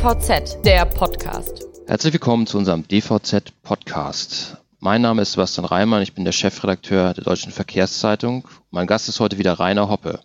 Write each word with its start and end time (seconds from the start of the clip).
DVZ, 0.00 0.64
der 0.64 0.86
Podcast. 0.86 1.66
Herzlich 1.86 2.14
willkommen 2.14 2.46
zu 2.46 2.56
unserem 2.56 2.88
DVZ 2.88 3.52
Podcast. 3.62 4.56
Mein 4.78 5.02
Name 5.02 5.20
ist 5.20 5.32
Sebastian 5.32 5.66
Reimann, 5.66 6.00
ich 6.00 6.14
bin 6.14 6.24
der 6.24 6.32
Chefredakteur 6.32 7.12
der 7.12 7.22
Deutschen 7.22 7.52
Verkehrszeitung. 7.52 8.48
Mein 8.70 8.86
Gast 8.86 9.10
ist 9.10 9.20
heute 9.20 9.36
wieder 9.36 9.60
Rainer 9.60 9.90
Hoppe. 9.90 10.20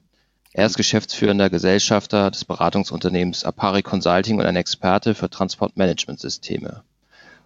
Er 0.54 0.66
ist 0.66 0.78
geschäftsführender 0.78 1.50
Gesellschafter 1.50 2.32
des 2.32 2.46
Beratungsunternehmens 2.46 3.44
Apari 3.44 3.82
Consulting 3.82 4.40
und 4.40 4.46
ein 4.46 4.56
Experte 4.56 5.14
für 5.14 5.30
Transportmanagementsysteme. 5.30 6.84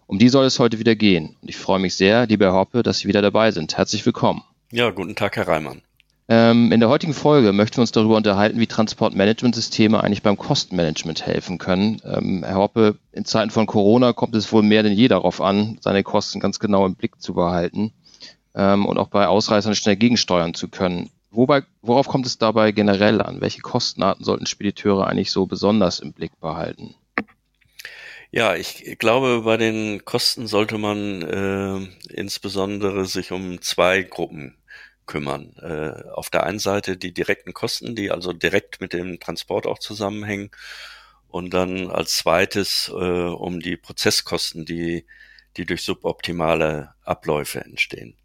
Um 0.05 0.19
die 0.19 0.29
soll 0.29 0.46
es 0.46 0.59
heute 0.59 0.77
wieder 0.77 0.93
gehen. 0.93 1.36
Und 1.41 1.50
ich 1.50 1.57
freue 1.57 1.79
mich 1.79 1.96
sehr, 1.96 2.27
lieber 2.27 2.46
Herr 2.46 2.54
Hoppe, 2.54 2.83
dass 2.83 3.00
Sie 3.00 3.07
wieder 3.07 3.23
dabei 3.23 3.50
sind. 3.50 3.75
Herzlich 3.75 4.05
willkommen. 4.05 4.43
Ja, 4.71 4.91
guten 4.91 5.15
Tag, 5.15 5.36
Herr 5.36 5.47
Reimann. 5.47 5.82
Ähm, 6.32 6.71
in 6.71 6.80
der 6.80 6.89
heutigen 6.89 7.16
Folge 7.16 7.54
möchten 7.54 7.77
wir 7.77 7.82
uns 7.82 7.91
darüber 7.91 8.16
unterhalten, 8.16 8.59
wie 8.59 8.68
Transportmanagementsysteme 8.68 10.04
eigentlich 10.04 10.21
beim 10.21 10.37
Kostenmanagement 10.37 11.25
helfen 11.25 11.57
können. 11.57 12.00
Ähm, 12.06 12.43
Herr 12.46 12.57
Hoppe, 12.57 13.00
in 13.11 13.25
Zeiten 13.25 13.50
von 13.50 13.65
Corona 13.65 14.14
kommt 14.14 14.36
es 14.36 14.54
wohl 14.54 14.61
mehr 14.61 14.84
denn 14.84 14.93
je 14.93 15.07
darauf 15.07 15.42
an, 15.42 15.79
seine 15.82 16.04
Kosten 16.04 16.39
ganz 16.39 16.60
genau 16.60 16.86
im 16.86 16.93
Blick 16.93 17.20
zu 17.20 17.34
behalten 17.34 17.93
ähm, 18.54 18.86
und 18.86 19.00
auch 19.00 19.07
bei 19.07 19.28
Ausreißern 19.28 19.73
schnell 19.73 19.96
gegensteuern 19.96 20.54
zu 20.54 20.68
können. 20.68 21.10
Wobei, 21.32 21.64
worauf 21.82 22.07
kommt 22.07 22.28
es 22.28 22.37
dabei 22.37 22.73
generell 22.73 23.21
an? 23.21 23.42
Welche 23.42 23.61
Kostenarten 23.61 24.23
sollten 24.23 24.46
Spediteure 24.46 25.07
eigentlich 25.07 25.32
so 25.32 25.48
besonders 25.48 26.00
im 26.00 26.14
Blick 26.14 26.39
behalten? 26.39 26.93
Ja, 28.29 28.56
ich 28.56 28.98
glaube, 29.00 29.42
bei 29.42 29.57
den 29.57 30.06
Kosten 30.06 30.46
sollte 30.46 30.78
man 30.78 31.23
äh, 31.23 32.14
insbesondere 32.14 33.06
sich 33.06 33.31
um 33.31 33.59
zwei 33.64 34.03
Gruppen 34.03 34.58
kümmern. 35.09 35.55
Äh, 35.58 36.08
auf 36.11 36.30
der 36.30 36.44
einen 36.44 36.59
Seite 36.59 36.95
die 36.95 37.13
direkten 37.13 37.53
Kosten, 37.53 37.95
die 37.95 38.11
also 38.11 38.31
direkt 38.31 38.80
mit 38.80 38.94
dem 38.94 39.19
Transport 39.19 39.66
auch 39.66 39.80
zusammenhängen. 39.80 40.52
Und 41.27 41.53
dann 41.53 41.89
als 41.89 42.17
zweites 42.17 42.89
äh, 42.89 42.94
um 42.94 43.59
die 43.59 43.75
Prozesskosten, 43.75 44.66
die, 44.66 45.06
die 45.58 45.66
durch 45.66 45.84
suboptimale 45.84 46.94
Abläufe 47.03 47.59
entstehen. 47.59 48.16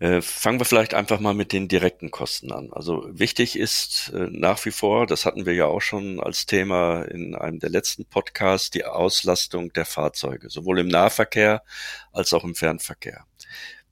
Äh, 0.00 0.22
fangen 0.22 0.58
wir 0.58 0.64
vielleicht 0.64 0.94
einfach 0.94 1.20
mal 1.20 1.34
mit 1.34 1.52
den 1.52 1.68
direkten 1.68 2.10
Kosten 2.10 2.50
an. 2.50 2.72
Also 2.72 3.06
wichtig 3.10 3.58
ist 3.58 4.10
äh, 4.14 4.28
nach 4.30 4.64
wie 4.64 4.70
vor, 4.70 5.06
das 5.06 5.26
hatten 5.26 5.44
wir 5.44 5.52
ja 5.52 5.66
auch 5.66 5.82
schon 5.82 6.18
als 6.18 6.46
Thema 6.46 7.02
in 7.02 7.34
einem 7.34 7.58
der 7.58 7.68
letzten 7.68 8.06
Podcasts, 8.06 8.70
die 8.70 8.86
Auslastung 8.86 9.70
der 9.74 9.84
Fahrzeuge, 9.84 10.48
sowohl 10.48 10.78
im 10.78 10.88
Nahverkehr 10.88 11.62
als 12.12 12.32
auch 12.32 12.44
im 12.44 12.54
Fernverkehr. 12.54 13.26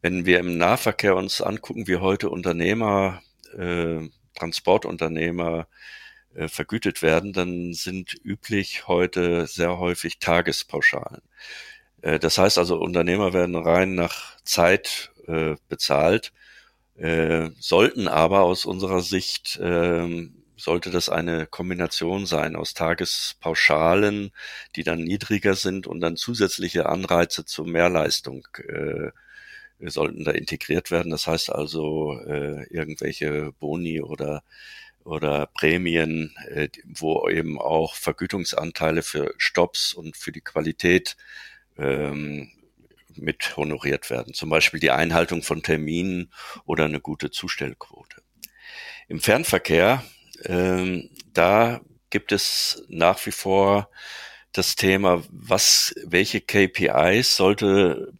Wenn 0.00 0.26
wir 0.26 0.38
im 0.38 0.58
Nahverkehr 0.58 1.16
uns 1.16 1.40
angucken, 1.40 1.88
wie 1.88 1.96
heute 1.96 2.30
Unternehmer, 2.30 3.22
äh, 3.56 4.08
Transportunternehmer 4.36 5.66
äh, 6.34 6.48
vergütet 6.48 7.02
werden, 7.02 7.32
dann 7.32 7.72
sind 7.74 8.14
üblich 8.24 8.86
heute 8.86 9.46
sehr 9.46 9.78
häufig 9.78 10.18
Tagespauschalen. 10.20 11.22
Äh, 12.02 12.18
das 12.20 12.38
heißt 12.38 12.58
also, 12.58 12.78
Unternehmer 12.78 13.32
werden 13.32 13.56
rein 13.56 13.94
nach 13.96 14.36
Zeit 14.44 15.12
äh, 15.26 15.56
bezahlt, 15.68 16.32
äh, 16.96 17.50
sollten 17.58 18.08
aber 18.08 18.42
aus 18.42 18.66
unserer 18.66 19.00
Sicht 19.02 19.56
äh, 19.56 20.28
sollte 20.56 20.90
das 20.90 21.08
eine 21.08 21.46
Kombination 21.46 22.26
sein 22.26 22.56
aus 22.56 22.74
Tagespauschalen, 22.74 24.32
die 24.76 24.82
dann 24.82 25.02
niedriger 25.04 25.54
sind 25.54 25.86
und 25.86 26.00
dann 26.00 26.16
zusätzliche 26.16 26.86
Anreize 26.88 27.44
zur 27.44 27.66
Mehrleistung 27.66 28.46
äh, 28.68 29.10
sollten 29.80 30.24
da 30.24 30.32
integriert 30.32 30.90
werden. 30.90 31.10
Das 31.10 31.26
heißt 31.26 31.50
also 31.50 32.18
äh, 32.26 32.64
irgendwelche 32.70 33.52
Boni 33.58 34.00
oder 34.00 34.42
oder 35.04 35.46
Prämien, 35.46 36.34
äh, 36.48 36.68
wo 36.84 37.28
eben 37.28 37.58
auch 37.58 37.94
Vergütungsanteile 37.94 39.02
für 39.02 39.34
Stops 39.38 39.94
und 39.94 40.16
für 40.16 40.32
die 40.32 40.42
Qualität 40.42 41.16
ähm, 41.78 42.50
mit 43.14 43.56
honoriert 43.56 44.10
werden. 44.10 44.34
Zum 44.34 44.50
Beispiel 44.50 44.80
die 44.80 44.90
Einhaltung 44.90 45.42
von 45.42 45.62
Terminen 45.62 46.30
oder 46.66 46.84
eine 46.84 47.00
gute 47.00 47.30
Zustellquote. 47.30 48.22
Im 49.08 49.20
Fernverkehr, 49.20 50.04
ähm, 50.44 51.10
da 51.32 51.80
gibt 52.10 52.32
es 52.32 52.84
nach 52.88 53.24
wie 53.26 53.32
vor 53.32 53.90
das 54.52 54.76
Thema, 54.76 55.22
was, 55.30 55.94
welche 56.04 56.40
KPIs 56.40 57.36
sollte 57.36 58.12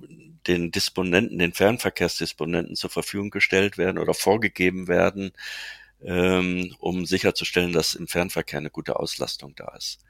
den 0.49 0.71
Disponenten, 0.71 1.39
den 1.39 1.53
Fernverkehrsdisponenten 1.53 2.77
zur 2.77 2.91
Verfügung 2.91 3.31
gestellt 3.31 3.79
werden 3.79 3.99
oder 3.99 4.15
vorgegeben 4.15 4.89
werden, 4.89 5.33
ähm, 6.03 6.75
um 6.79 7.07
sicherzustellen, 7.07 7.73
dass 7.73 7.95
im 7.95 8.09
Fernverkehr 8.09 8.59
eine 8.59 8.71
gute 8.71 8.99
Auslastung 8.99 9.55
da 9.57 9.75
ist. 9.77 10.01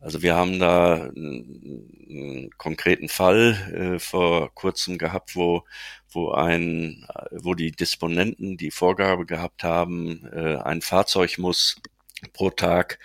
Also 0.00 0.22
wir 0.22 0.34
haben 0.34 0.58
da 0.58 1.10
einen, 1.14 2.50
konkreten 2.56 3.08
Fall 3.08 3.94
äh, 3.96 3.98
vor 3.98 4.52
kurzem 4.54 4.98
gehabt, 4.98 5.36
wo 5.36 5.64
wo 6.10 6.32
ein 6.32 7.06
wo 7.32 7.54
die 7.54 7.70
Disponenten 7.70 8.56
die 8.56 8.70
Vorgabe 8.70 9.26
gehabt 9.26 9.62
haben, 9.62 10.26
äh, 10.32 10.56
ein 10.56 10.80
Fahrzeug 10.80 11.38
muss 11.38 11.76
pro 12.32 12.50
Tag 12.50 12.98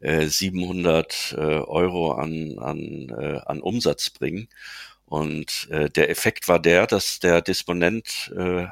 äh, 0.00 0.26
700 0.26 1.34
äh, 1.36 1.40
Euro 1.40 2.12
an 2.12 2.58
an 2.58 3.08
äh, 3.10 3.40
an 3.44 3.60
Umsatz 3.60 4.10
bringen 4.10 4.48
und 5.06 5.68
äh, 5.70 5.88
der 5.88 6.10
Effekt 6.10 6.48
war 6.48 6.58
der, 6.58 6.86
dass 6.86 7.20
der 7.20 7.40
Disponent 7.40 8.32
äh, 8.36 8.66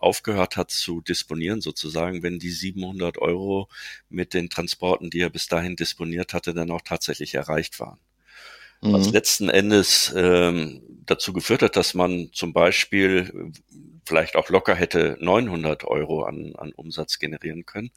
aufgehört 0.00 0.56
hat 0.56 0.70
zu 0.70 1.00
disponieren, 1.00 1.60
sozusagen, 1.60 2.22
wenn 2.22 2.38
die 2.38 2.50
700 2.50 3.18
Euro 3.18 3.68
mit 4.08 4.34
den 4.34 4.48
Transporten, 4.48 5.10
die 5.10 5.20
er 5.20 5.30
bis 5.30 5.48
dahin 5.48 5.74
disponiert 5.74 6.34
hatte, 6.34 6.54
dann 6.54 6.70
auch 6.70 6.82
tatsächlich 6.82 7.34
erreicht 7.34 7.80
waren. 7.80 7.98
Mhm. 8.80 8.92
Was 8.92 9.10
letzten 9.10 9.48
Endes 9.48 10.12
ähm, 10.16 10.82
dazu 11.04 11.32
geführt 11.32 11.62
hat, 11.62 11.74
dass 11.76 11.94
man 11.94 12.30
zum 12.32 12.52
Beispiel 12.52 13.52
vielleicht 14.04 14.36
auch 14.36 14.48
locker 14.50 14.76
hätte 14.76 15.16
900 15.20 15.84
Euro 15.84 16.22
an, 16.22 16.54
an 16.56 16.72
Umsatz 16.72 17.18
generieren 17.18 17.66
können 17.66 17.90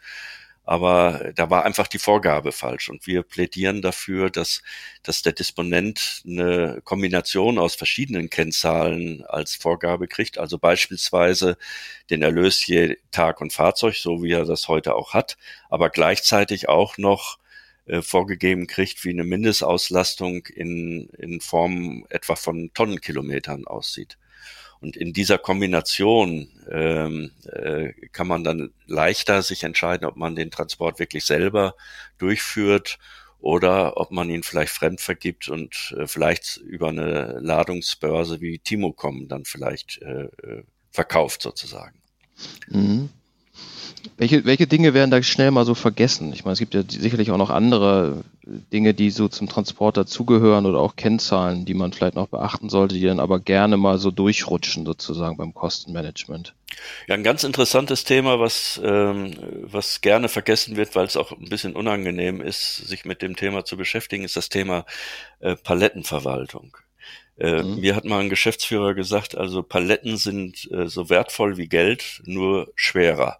aber 0.69 1.31
da 1.33 1.49
war 1.49 1.65
einfach 1.65 1.87
die 1.87 1.97
Vorgabe 1.97 2.51
falsch. 2.51 2.89
Und 2.89 3.07
wir 3.07 3.23
plädieren 3.23 3.81
dafür, 3.81 4.29
dass, 4.29 4.61
dass 5.01 5.23
der 5.23 5.33
Disponent 5.33 6.21
eine 6.27 6.79
Kombination 6.83 7.57
aus 7.57 7.73
verschiedenen 7.73 8.29
Kennzahlen 8.29 9.25
als 9.25 9.55
Vorgabe 9.55 10.07
kriegt, 10.07 10.37
also 10.37 10.59
beispielsweise 10.59 11.57
den 12.11 12.21
Erlös 12.21 12.67
je 12.67 12.97
Tag 13.09 13.41
und 13.41 13.51
Fahrzeug, 13.51 13.95
so 13.95 14.21
wie 14.21 14.33
er 14.33 14.45
das 14.45 14.67
heute 14.67 14.93
auch 14.93 15.15
hat, 15.15 15.39
aber 15.69 15.89
gleichzeitig 15.89 16.69
auch 16.69 16.99
noch 16.99 17.39
äh, 17.87 18.03
vorgegeben 18.03 18.67
kriegt, 18.67 19.03
wie 19.03 19.09
eine 19.09 19.23
Mindestauslastung 19.23 20.45
in, 20.45 21.09
in 21.17 21.41
Form 21.41 22.05
etwa 22.09 22.35
von 22.35 22.69
Tonnenkilometern 22.75 23.65
aussieht. 23.65 24.19
Und 24.81 24.95
in 24.95 25.13
dieser 25.13 25.37
Kombination 25.37 26.47
ähm, 26.69 27.31
äh, 27.51 27.91
kann 28.11 28.27
man 28.27 28.43
dann 28.43 28.71
leichter 28.85 29.41
sich 29.41 29.63
entscheiden, 29.63 30.05
ob 30.07 30.15
man 30.15 30.35
den 30.35 30.51
Transport 30.51 30.99
wirklich 30.99 31.25
selber 31.25 31.75
durchführt 32.17 32.97
oder 33.39 33.97
ob 33.97 34.11
man 34.11 34.29
ihn 34.29 34.43
vielleicht 34.43 34.71
fremd 34.71 35.01
vergibt 35.01 35.49
und 35.49 35.95
äh, 35.97 36.07
vielleicht 36.07 36.57
über 36.57 36.89
eine 36.89 37.39
Ladungsbörse 37.39 38.41
wie 38.41 38.59
Timocom 38.59 39.27
dann 39.27 39.45
vielleicht 39.45 40.01
äh, 40.01 40.25
äh 40.25 40.63
verkauft 40.91 41.43
sozusagen. 41.43 42.01
Mhm. 42.67 43.09
Welche, 44.17 44.45
welche 44.45 44.67
Dinge 44.67 44.93
werden 44.93 45.11
da 45.11 45.21
schnell 45.23 45.51
mal 45.51 45.65
so 45.65 45.75
vergessen? 45.75 46.33
Ich 46.33 46.43
meine, 46.43 46.53
es 46.53 46.59
gibt 46.59 46.73
ja 46.73 46.83
sicherlich 46.87 47.31
auch 47.31 47.37
noch 47.37 47.49
andere 47.49 48.23
Dinge, 48.43 48.93
die 48.93 49.11
so 49.11 49.27
zum 49.27 49.47
Transport 49.47 49.97
dazugehören 49.97 50.65
oder 50.65 50.79
auch 50.79 50.95
Kennzahlen, 50.95 51.65
die 51.65 51.73
man 51.73 51.93
vielleicht 51.93 52.15
noch 52.15 52.27
beachten 52.27 52.69
sollte, 52.69 52.95
die 52.95 53.05
dann 53.05 53.19
aber 53.19 53.39
gerne 53.39 53.77
mal 53.77 53.97
so 53.97 54.11
durchrutschen 54.11 54.85
sozusagen 54.85 55.37
beim 55.37 55.53
Kostenmanagement. 55.53 56.53
Ja, 57.07 57.15
ein 57.15 57.23
ganz 57.23 57.43
interessantes 57.43 58.03
Thema, 58.03 58.39
was, 58.39 58.79
ähm, 58.83 59.35
was 59.63 60.01
gerne 60.01 60.29
vergessen 60.29 60.77
wird, 60.77 60.95
weil 60.95 61.05
es 61.05 61.17
auch 61.17 61.31
ein 61.31 61.49
bisschen 61.49 61.75
unangenehm 61.75 62.41
ist, 62.41 62.75
sich 62.75 63.05
mit 63.05 63.21
dem 63.21 63.35
Thema 63.35 63.65
zu 63.65 63.77
beschäftigen, 63.77 64.23
ist 64.23 64.35
das 64.35 64.49
Thema 64.49 64.85
äh, 65.39 65.55
Palettenverwaltung. 65.55 66.75
Äh, 67.37 67.63
mhm. 67.63 67.79
Mir 67.79 67.95
hat 67.95 68.05
mal 68.05 68.19
ein 68.19 68.29
Geschäftsführer 68.29 68.93
gesagt, 68.93 69.37
also 69.37 69.63
Paletten 69.63 70.17
sind 70.17 70.69
äh, 70.71 70.87
so 70.87 71.09
wertvoll 71.09 71.57
wie 71.57 71.67
Geld, 71.67 72.21
nur 72.25 72.71
schwerer. 72.75 73.39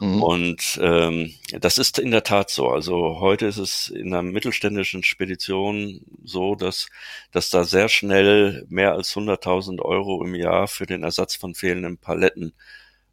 Mhm. 0.00 0.22
Und 0.22 0.78
ähm, 0.82 1.34
das 1.60 1.78
ist 1.78 1.98
in 1.98 2.10
der 2.10 2.22
Tat 2.22 2.50
so. 2.50 2.68
Also 2.68 3.20
heute 3.20 3.46
ist 3.46 3.58
es 3.58 3.88
in 3.88 4.08
einer 4.08 4.22
mittelständischen 4.22 5.02
Spedition 5.02 6.00
so, 6.24 6.54
dass, 6.54 6.88
dass 7.32 7.50
da 7.50 7.64
sehr 7.64 7.88
schnell 7.88 8.64
mehr 8.68 8.92
als 8.92 9.14
100.000 9.14 9.80
Euro 9.82 10.22
im 10.24 10.34
Jahr 10.34 10.68
für 10.68 10.86
den 10.86 11.02
Ersatz 11.02 11.34
von 11.34 11.54
fehlenden 11.54 11.98
Paletten 11.98 12.52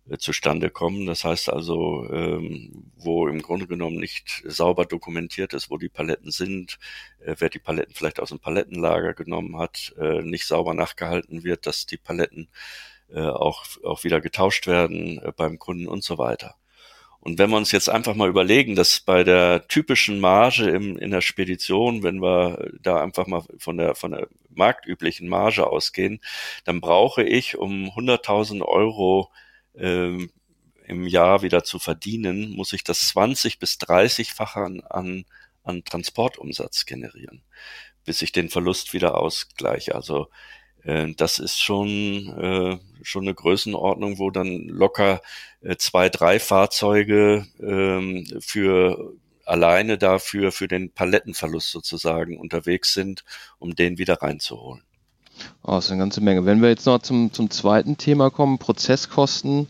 äh, 0.10 0.18
zustande 0.18 0.70
kommen. 0.70 1.08
Das 1.08 1.24
heißt 1.24 1.50
also, 1.52 2.08
ähm, 2.12 2.92
wo 2.98 3.28
im 3.28 3.42
Grunde 3.42 3.68
genommen 3.68 3.98
nicht 3.98 4.44
sauber 4.46 4.86
dokumentiert 4.86 5.54
ist, 5.54 5.72
wo 5.72 5.78
die 5.78 5.90
Paletten 5.90 6.32
sind, 6.32 6.78
äh, 7.20 7.36
wer 7.40 7.50
die 7.50 7.60
Paletten 7.60 7.96
vielleicht 7.96 8.20
aus 8.20 8.30
dem 8.30 8.40
Palettenlager 8.40 9.14
genommen 9.14 9.58
hat, 9.58 9.96
äh, 10.00 10.22
nicht 10.22 10.46
sauber 10.46 10.76
nachgehalten 10.76 11.44
wird, 11.44 11.66
dass 11.66 11.88
die 11.88 11.98
Paletten 11.98 12.48
äh, 13.10 13.22
auch, 13.22 13.66
auch 13.84 14.04
wieder 14.04 14.22
getauscht 14.22 14.68
werden 14.68 15.20
äh, 15.20 15.32
beim 15.36 15.60
Kunden 15.60 15.88
und 15.88 16.04
so 16.04 16.18
weiter. 16.18 16.56
Und 17.26 17.40
wenn 17.40 17.50
wir 17.50 17.58
uns 17.58 17.72
jetzt 17.72 17.90
einfach 17.90 18.14
mal 18.14 18.30
überlegen, 18.30 18.76
dass 18.76 19.00
bei 19.00 19.24
der 19.24 19.68
typischen 19.68 20.20
Marge 20.20 20.70
im, 20.70 20.96
in 20.96 21.10
der 21.10 21.22
Spedition, 21.22 22.04
wenn 22.04 22.22
wir 22.22 22.72
da 22.80 23.02
einfach 23.02 23.26
mal 23.26 23.42
von 23.58 23.78
der, 23.78 23.96
von 23.96 24.12
der 24.12 24.28
marktüblichen 24.52 25.28
Marge 25.28 25.66
ausgehen, 25.66 26.22
dann 26.66 26.82
brauche 26.82 27.24
ich, 27.24 27.58
um 27.58 27.90
100.000 27.90 28.62
Euro 28.62 29.32
ähm, 29.76 30.30
im 30.86 31.08
Jahr 31.08 31.42
wieder 31.42 31.64
zu 31.64 31.80
verdienen, 31.80 32.52
muss 32.52 32.74
ich 32.74 32.84
das 32.84 33.08
20 33.08 33.58
bis 33.58 33.80
30-fache 33.80 34.64
an, 34.64 34.82
an, 34.82 35.26
an 35.64 35.84
Transportumsatz 35.84 36.86
generieren, 36.86 37.42
bis 38.04 38.22
ich 38.22 38.34
den 38.34 38.50
Verlust 38.50 38.94
wieder 38.94 39.18
ausgleiche. 39.18 39.96
Also 39.96 40.28
das 41.16 41.40
ist 41.40 41.60
schon, 41.60 41.88
äh, 42.38 42.78
schon 43.02 43.24
eine 43.24 43.34
Größenordnung, 43.34 44.20
wo 44.20 44.30
dann 44.30 44.68
locker 44.68 45.22
äh, 45.62 45.76
zwei, 45.78 46.10
drei 46.10 46.40
Fahrzeuge 46.40 47.48
ähm, 47.60 48.26
für 48.40 49.14
alleine 49.46 49.98
dafür, 49.98 50.52
für 50.52 50.68
den 50.68 50.92
Palettenverlust 50.92 51.72
sozusagen 51.72 52.38
unterwegs 52.38 52.94
sind, 52.94 53.24
um 53.60 53.76
den 53.76 53.98
wieder 53.98 54.22
reinzuholen. 54.22 54.84
Oh, 55.64 55.72
das 55.72 55.86
ist 55.86 55.92
eine 55.92 56.00
ganze 56.00 56.22
Menge. 56.22 56.46
Wenn 56.46 56.62
wir 56.62 56.70
jetzt 56.70 56.86
noch 56.86 57.00
zum, 57.00 57.34
zum 57.34 57.50
zweiten 57.50 57.98
Thema 57.98 58.30
kommen, 58.30 58.58
Prozesskosten, 58.58 59.68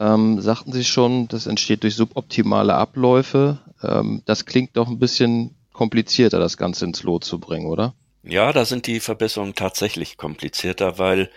ähm, 0.00 0.40
sagten 0.40 0.72
Sie 0.72 0.84
schon, 0.84 1.28
das 1.28 1.46
entsteht 1.46 1.82
durch 1.82 1.94
suboptimale 1.94 2.74
Abläufe. 2.74 3.58
Ähm, 3.82 4.22
das 4.24 4.46
klingt 4.46 4.76
doch 4.76 4.88
ein 4.88 4.98
bisschen 4.98 5.54
komplizierter, 5.72 6.38
das 6.38 6.56
Ganze 6.56 6.84
ins 6.84 7.02
Lot 7.02 7.24
zu 7.24 7.38
bringen, 7.38 7.66
oder? 7.66 7.94
Ja, 8.26 8.52
da 8.54 8.64
sind 8.64 8.86
die 8.86 9.00
Verbesserungen 9.00 9.54
tatsächlich 9.54 10.16
komplizierter, 10.16 10.98
weil 10.98 11.30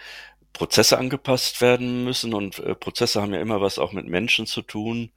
Prozesse 0.54 0.98
angepasst 0.98 1.60
werden 1.60 2.06
müssen 2.06 2.34
und 2.34 2.60
äh, 2.60 2.76
Prozesse 2.76 3.22
haben 3.22 3.34
ja 3.34 3.42
immer 3.42 3.60
was 3.60 3.78
auch 3.78 3.92
mit 3.92 4.08
Menschen 4.08 4.48
zu 4.48 4.62
tun 4.62 5.12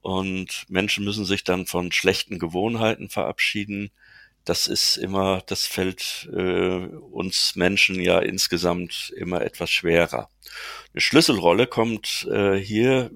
und 0.00 0.64
Menschen 0.68 1.04
müssen 1.04 1.24
sich 1.24 1.42
dann 1.42 1.66
von 1.66 1.90
schlechten 1.90 2.38
Gewohnheiten 2.38 3.08
verabschieden. 3.10 3.90
Das 4.44 4.68
ist 4.68 4.96
immer, 4.96 5.42
das 5.46 5.66
fällt 5.66 6.30
äh, 6.32 6.86
uns 6.86 7.56
Menschen 7.56 8.00
ja 8.00 8.20
insgesamt 8.20 9.12
immer 9.16 9.42
etwas 9.42 9.70
schwerer. 9.70 10.30
Eine 10.94 11.00
Schlüsselrolle 11.00 11.66
kommt 11.66 12.28
äh, 12.30 12.54
hier 12.54 13.10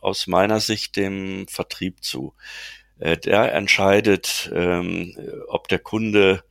aus 0.00 0.26
meiner 0.26 0.60
Sicht 0.60 0.96
dem 0.96 1.48
Vertrieb 1.48 2.04
zu. 2.04 2.34
Äh, 2.98 3.16
der 3.16 3.54
entscheidet, 3.54 4.50
ähm, 4.54 5.16
ob 5.48 5.68
der 5.68 5.78
Kunde 5.78 6.44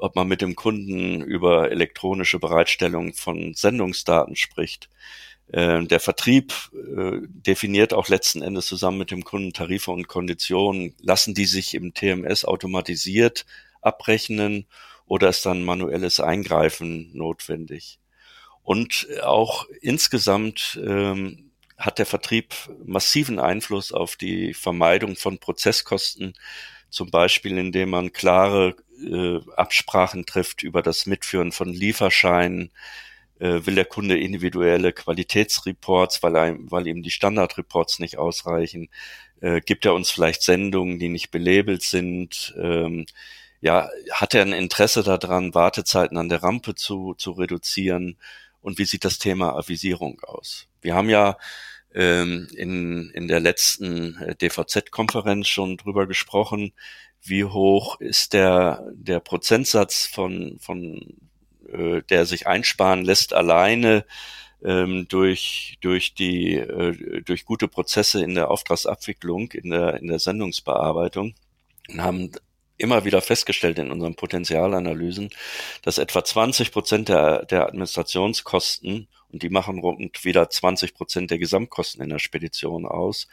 ob 0.00 0.16
man 0.16 0.28
mit 0.28 0.40
dem 0.40 0.56
Kunden 0.56 1.22
über 1.22 1.70
elektronische 1.70 2.38
Bereitstellung 2.38 3.14
von 3.14 3.54
Sendungsdaten 3.54 4.36
spricht. 4.36 4.88
Ähm, 5.52 5.88
der 5.88 6.00
Vertrieb 6.00 6.52
äh, 6.74 7.18
definiert 7.26 7.92
auch 7.92 8.08
letzten 8.08 8.42
Endes 8.42 8.66
zusammen 8.66 8.98
mit 8.98 9.10
dem 9.10 9.24
Kunden 9.24 9.52
Tarife 9.52 9.90
und 9.90 10.08
Konditionen. 10.08 10.94
Lassen 11.00 11.34
die 11.34 11.46
sich 11.46 11.74
im 11.74 11.92
TMS 11.92 12.44
automatisiert 12.44 13.46
abrechnen 13.82 14.66
oder 15.06 15.28
ist 15.28 15.44
dann 15.44 15.64
manuelles 15.64 16.20
Eingreifen 16.20 17.10
notwendig? 17.16 17.98
Und 18.62 19.08
auch 19.22 19.66
insgesamt 19.80 20.78
ähm, 20.84 21.50
hat 21.76 21.98
der 21.98 22.06
Vertrieb 22.06 22.54
massiven 22.84 23.40
Einfluss 23.40 23.90
auf 23.90 24.16
die 24.16 24.54
Vermeidung 24.54 25.16
von 25.16 25.38
Prozesskosten, 25.38 26.34
zum 26.90 27.10
Beispiel 27.10 27.58
indem 27.58 27.90
man 27.90 28.12
klare 28.12 28.76
äh, 29.02 29.38
Absprachen 29.56 30.26
trifft 30.26 30.62
über 30.62 30.82
das 30.82 31.06
Mitführen 31.06 31.52
von 31.52 31.72
Lieferscheinen, 31.72 32.70
äh, 33.38 33.64
will 33.64 33.74
der 33.74 33.86
Kunde 33.86 34.18
individuelle 34.18 34.92
Qualitätsreports, 34.92 36.22
weil, 36.22 36.36
einem, 36.36 36.70
weil 36.70 36.86
ihm 36.86 37.02
die 37.02 37.10
Standardreports 37.10 37.98
nicht 37.98 38.18
ausreichen, 38.18 38.88
äh, 39.40 39.60
gibt 39.60 39.86
er 39.86 39.94
uns 39.94 40.10
vielleicht 40.10 40.42
Sendungen, 40.42 40.98
die 40.98 41.08
nicht 41.08 41.30
belabelt 41.30 41.82
sind, 41.82 42.54
ähm, 42.60 43.06
ja, 43.62 43.90
hat 44.12 44.34
er 44.34 44.42
ein 44.42 44.52
Interesse 44.52 45.02
daran, 45.02 45.54
Wartezeiten 45.54 46.16
an 46.16 46.28
der 46.28 46.42
Rampe 46.42 46.74
zu, 46.74 47.14
zu 47.14 47.32
reduzieren 47.32 48.16
und 48.62 48.78
wie 48.78 48.84
sieht 48.84 49.04
das 49.04 49.18
Thema 49.18 49.54
Avisierung 49.54 50.20
aus? 50.22 50.66
Wir 50.80 50.94
haben 50.94 51.10
ja 51.10 51.36
ähm, 51.94 52.48
in, 52.56 53.10
in 53.10 53.28
der 53.28 53.40
letzten 53.40 54.16
äh, 54.16 54.34
DVZ-Konferenz 54.36 55.48
schon 55.48 55.76
drüber 55.76 56.06
gesprochen, 56.06 56.72
wie 57.22 57.44
hoch 57.44 58.00
ist 58.00 58.32
der, 58.32 58.84
der 58.94 59.20
Prozentsatz 59.20 60.06
von, 60.06 60.58
von 60.60 61.16
äh, 61.70 62.02
der 62.08 62.26
sich 62.26 62.46
einsparen 62.46 63.04
lässt 63.04 63.32
alleine 63.34 64.04
ähm, 64.64 65.06
durch, 65.08 65.78
durch 65.80 66.14
die, 66.14 66.54
äh, 66.54 67.22
durch 67.22 67.44
gute 67.44 67.68
Prozesse 67.68 68.22
in 68.22 68.34
der 68.34 68.50
Auftragsabwicklung, 68.50 69.52
in 69.52 69.70
der, 69.70 69.94
in 70.00 70.08
der 70.08 70.18
Sendungsbearbeitung. 70.18 71.34
Und 71.88 72.02
haben 72.02 72.30
immer 72.76 73.04
wieder 73.04 73.20
festgestellt 73.20 73.78
in 73.78 73.90
unseren 73.90 74.14
Potenzialanalysen, 74.14 75.30
dass 75.82 75.98
etwa 75.98 76.24
20 76.24 76.72
Prozent 76.72 77.08
der, 77.08 77.44
der 77.44 77.66
Administrationskosten 77.66 79.08
und 79.32 79.42
die 79.42 79.48
machen 79.48 79.78
rund 79.78 80.24
wieder 80.24 80.48
20 80.48 80.94
Prozent 80.94 81.30
der 81.30 81.38
Gesamtkosten 81.38 82.02
in 82.02 82.10
der 82.10 82.18
Spedition 82.18 82.86
aus, 82.86 83.28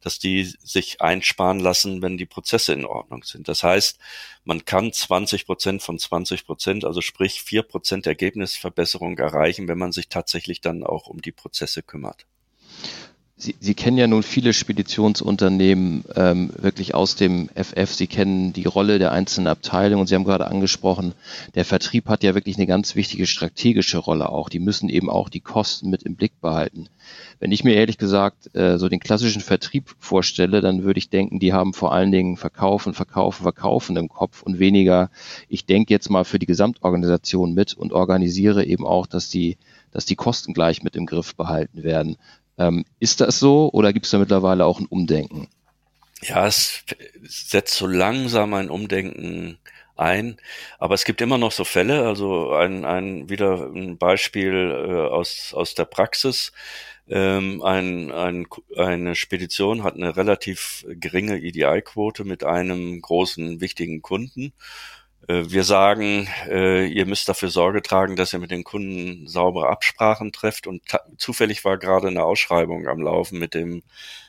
dass 0.00 0.18
die 0.18 0.44
sich 0.44 1.00
einsparen 1.00 1.60
lassen, 1.60 2.02
wenn 2.02 2.16
die 2.16 2.26
Prozesse 2.26 2.72
in 2.72 2.84
Ordnung 2.84 3.24
sind. 3.24 3.48
Das 3.48 3.62
heißt, 3.62 3.98
man 4.44 4.64
kann 4.64 4.92
20 4.92 5.46
Prozent 5.46 5.82
von 5.82 5.98
20 5.98 6.46
Prozent, 6.46 6.84
also 6.84 7.00
sprich 7.00 7.42
vier 7.42 7.62
Prozent 7.62 8.06
Ergebnisverbesserung 8.06 9.18
erreichen, 9.18 9.68
wenn 9.68 9.78
man 9.78 9.92
sich 9.92 10.08
tatsächlich 10.08 10.60
dann 10.60 10.84
auch 10.84 11.06
um 11.06 11.20
die 11.20 11.32
Prozesse 11.32 11.82
kümmert. 11.82 12.26
Sie, 13.42 13.54
Sie 13.58 13.74
kennen 13.74 13.96
ja 13.96 14.06
nun 14.06 14.22
viele 14.22 14.52
Speditionsunternehmen 14.52 16.04
ähm, 16.14 16.50
wirklich 16.58 16.94
aus 16.94 17.16
dem 17.16 17.48
FF. 17.54 17.94
Sie 17.94 18.06
kennen 18.06 18.52
die 18.52 18.66
Rolle 18.66 18.98
der 18.98 19.12
einzelnen 19.12 19.46
Abteilungen 19.46 20.02
und 20.02 20.06
Sie 20.08 20.14
haben 20.14 20.24
gerade 20.24 20.46
angesprochen, 20.46 21.14
der 21.54 21.64
Vertrieb 21.64 22.08
hat 22.08 22.22
ja 22.22 22.34
wirklich 22.34 22.56
eine 22.56 22.66
ganz 22.66 22.96
wichtige 22.96 23.26
strategische 23.26 23.96
Rolle 23.96 24.28
auch. 24.28 24.50
Die 24.50 24.58
müssen 24.58 24.90
eben 24.90 25.08
auch 25.08 25.30
die 25.30 25.40
Kosten 25.40 25.88
mit 25.88 26.02
im 26.02 26.16
Blick 26.16 26.38
behalten. 26.42 26.88
Wenn 27.38 27.50
ich 27.50 27.64
mir 27.64 27.74
ehrlich 27.74 27.96
gesagt 27.96 28.54
äh, 28.54 28.78
so 28.78 28.90
den 28.90 29.00
klassischen 29.00 29.40
Vertrieb 29.40 29.94
vorstelle, 29.98 30.60
dann 30.60 30.82
würde 30.82 30.98
ich 30.98 31.08
denken, 31.08 31.38
die 31.38 31.54
haben 31.54 31.72
vor 31.72 31.92
allen 31.92 32.12
Dingen 32.12 32.36
Verkaufen, 32.36 32.92
Verkaufen, 32.92 33.42
Verkaufen 33.42 33.96
im 33.96 34.10
Kopf 34.10 34.42
und 34.42 34.58
weniger, 34.58 35.10
ich 35.48 35.64
denke 35.64 35.94
jetzt 35.94 36.10
mal 36.10 36.24
für 36.24 36.38
die 36.38 36.46
Gesamtorganisation 36.46 37.54
mit 37.54 37.72
und 37.72 37.94
organisiere 37.94 38.66
eben 38.66 38.86
auch, 38.86 39.06
dass 39.06 39.30
die 39.30 39.56
dass 39.92 40.06
die 40.06 40.16
Kosten 40.16 40.54
gleich 40.54 40.82
mit 40.82 40.96
im 40.96 41.06
Griff 41.06 41.34
behalten 41.34 41.82
werden. 41.82 42.16
Ähm, 42.60 42.84
ist 42.98 43.22
das 43.22 43.38
so 43.38 43.70
oder 43.72 43.94
gibt 43.94 44.04
es 44.04 44.12
da 44.12 44.18
mittlerweile 44.18 44.66
auch 44.66 44.78
ein 44.78 44.86
Umdenken? 44.86 45.48
Ja, 46.20 46.46
es 46.46 46.84
setzt 47.22 47.74
so 47.74 47.86
langsam 47.86 48.52
ein 48.52 48.68
Umdenken 48.68 49.56
ein, 49.96 50.36
aber 50.78 50.94
es 50.94 51.06
gibt 51.06 51.22
immer 51.22 51.38
noch 51.38 51.52
so 51.52 51.64
Fälle, 51.64 52.06
also 52.06 52.52
ein, 52.52 52.84
ein 52.84 53.30
wieder 53.30 53.70
ein 53.74 53.96
Beispiel 53.96 54.70
äh, 54.70 54.92
aus, 54.92 55.54
aus 55.54 55.74
der 55.74 55.86
Praxis. 55.86 56.52
Ähm, 57.08 57.62
ein, 57.62 58.12
ein, 58.12 58.46
eine 58.76 59.14
Spedition 59.14 59.82
hat 59.82 59.94
eine 59.94 60.16
relativ 60.16 60.84
geringe 60.86 61.38
EDI-Quote 61.38 62.24
mit 62.24 62.44
einem 62.44 63.00
großen, 63.00 63.62
wichtigen 63.62 64.02
Kunden 64.02 64.52
wir 65.48 65.64
sagen, 65.64 66.28
äh, 66.48 66.86
ihr 66.86 67.06
müsst 67.06 67.28
dafür 67.28 67.50
Sorge 67.50 67.82
tragen, 67.82 68.16
dass 68.16 68.32
ihr 68.32 68.38
mit 68.38 68.50
den 68.50 68.64
Kunden 68.64 69.28
saubere 69.28 69.68
Absprachen 69.68 70.32
trefft. 70.32 70.66
Und 70.66 70.82
zufällig 71.18 71.64
war 71.64 71.78
gerade 71.78 72.08
eine 72.08 72.24
Ausschreibung 72.24 72.88
am 72.88 73.00
Laufen 73.00 73.38
mit 73.38 73.54
dem, 73.54 73.82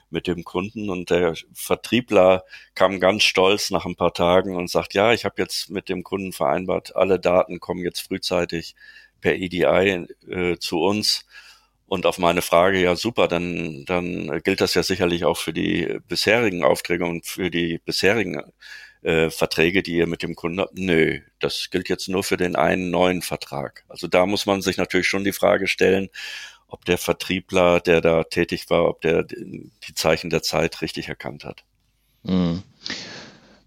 mit 0.10 0.27
dem 0.27 0.43
Kunden 0.43 0.89
und 0.89 1.10
der 1.10 1.36
Vertriebler 1.53 2.43
kam 2.75 3.00
ganz 3.00 3.24
stolz 3.24 3.72
nach 3.72 3.86
ein 3.86 3.96
paar 3.96 4.13
Tagen 4.13 4.55
und 4.55 4.70
sagt, 4.70 4.93
ja, 4.93 5.13
ich 5.13 5.25
habe 5.25 5.36
jetzt 5.38 5.70
mit 5.70 5.89
dem 5.89 6.03
Kunden 6.03 6.34
vereinbart, 6.34 6.96
alle 6.96 7.20
Daten 7.20 7.60
kommen 7.60 7.84
jetzt 7.84 8.01
frühzeitig 8.01 8.75
per 9.22 9.36
EDI 9.36 10.08
äh, 10.29 10.58
zu 10.58 10.81
uns. 10.81 11.25
Und 11.88 12.05
auf 12.05 12.20
meine 12.20 12.41
Frage, 12.41 12.81
ja 12.81 12.96
super, 12.96 13.27
dann, 13.27 13.84
dann 13.86 14.41
gilt 14.43 14.62
das 14.62 14.75
ja 14.75 14.84
sicherlich 14.84 15.25
auch 15.25 15.38
für 15.38 15.53
die 15.53 16.00
bisherigen 16.08 16.63
Aufträge 16.63 17.05
und 17.05 17.25
für 17.25 17.50
die 17.51 17.79
bisherigen 17.79 18.41
äh, 19.03 19.29
Verträge, 19.29 19.84
die 19.84 19.96
ihr 19.96 20.08
mit 20.08 20.24
dem 20.24 20.36
Kunden 20.36 20.60
habt. 20.60 20.77
Nö, 20.77 21.20
das 21.39 21.70
gilt 21.72 21.89
jetzt 21.89 22.08
nur 22.08 22.24
für 22.24 22.38
den 22.38 22.55
einen 22.55 22.89
neuen 22.91 23.22
Vertrag. 23.22 23.84
Also 23.89 24.08
da 24.08 24.25
muss 24.25 24.46
man 24.46 24.62
sich 24.62 24.77
natürlich 24.77 25.08
schon 25.08 25.24
die 25.24 25.34
Frage 25.34 25.67
stellen, 25.67 26.10
ob 26.67 26.86
der 26.86 26.98
Vertriebler, 26.98 27.79
der 27.79 28.01
da 28.01 28.24
tätig 28.24 28.70
war, 28.70 28.88
ob 28.88 29.01
der 29.01 29.24
die 29.24 29.93
Zeichen 29.96 30.29
der 30.29 30.41
Zeit 30.41 30.81
richtig 30.81 31.10
erkannt 31.10 31.43
hat. 31.43 31.63
Mhm. 32.24 32.63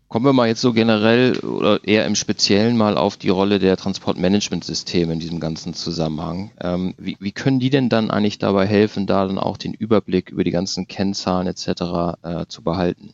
Kommen 0.09 0.27
wir 0.27 0.33
mal 0.33 0.47
jetzt 0.47 0.61
so 0.61 0.73
generell 0.73 1.39
oder 1.41 1.83
eher 1.83 2.07
im 2.07 2.15
Speziellen 2.15 2.77
mal 2.77 2.97
auf 2.97 3.17
die 3.17 3.31
Rolle 3.31 3.59
der 3.59 3.77
Transportmanagementsysteme 3.77 5.13
in 5.13 5.19
diesem 5.19 5.41
ganzen 5.41 5.75
Zusammenhang. 5.75 6.53
Ähm, 6.61 6.95
wie, 6.99 7.17
wie, 7.19 7.33
können 7.33 7.59
die 7.59 7.71
denn 7.71 7.89
dann 7.89 8.13
eigentlich 8.13 8.39
dabei 8.39 8.65
helfen, 8.65 9.09
da 9.09 9.27
dann 9.27 9.41
auch 9.41 9.57
den 9.57 9.75
Überblick 9.75 10.31
über 10.31 10.45
die 10.45 10.53
ganzen 10.53 10.87
Kennzahlen 10.87 11.49
etc. 11.49 12.17
Äh, 12.23 12.47
zu 12.47 12.63
behalten? 12.63 13.13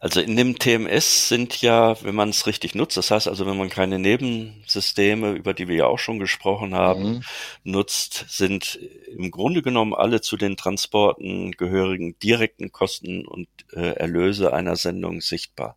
Also 0.00 0.20
in 0.20 0.36
dem 0.36 0.58
TMS 0.58 1.28
sind 1.28 1.60
ja, 1.62 2.02
wenn 2.02 2.14
man 2.14 2.30
es 2.30 2.46
richtig 2.46 2.74
nutzt, 2.74 2.96
das 2.96 3.10
heißt 3.10 3.28
also, 3.28 3.46
wenn 3.46 3.56
man 3.56 3.68
keine 3.68 3.98
Nebensysteme, 3.98 5.32
über 5.32 5.54
die 5.54 5.68
wir 5.68 5.76
ja 5.76 5.86
auch 5.86 5.98
schon 5.98 6.18
gesprochen 6.18 6.74
haben, 6.74 7.02
mhm. 7.02 7.22
nutzt, 7.64 8.24
sind 8.28 8.78
im 9.16 9.30
Grunde 9.30 9.62
genommen 9.62 9.94
alle 9.94 10.20
zu 10.20 10.36
den 10.36 10.56
Transporten 10.56 11.52
gehörigen 11.52 12.18
direkten 12.18 12.72
Kosten 12.72 13.26
und 13.26 13.48
äh, 13.72 13.92
Erlöse 13.92 14.52
einer 14.52 14.76
Sendung 14.76 15.20
sichtbar. 15.20 15.76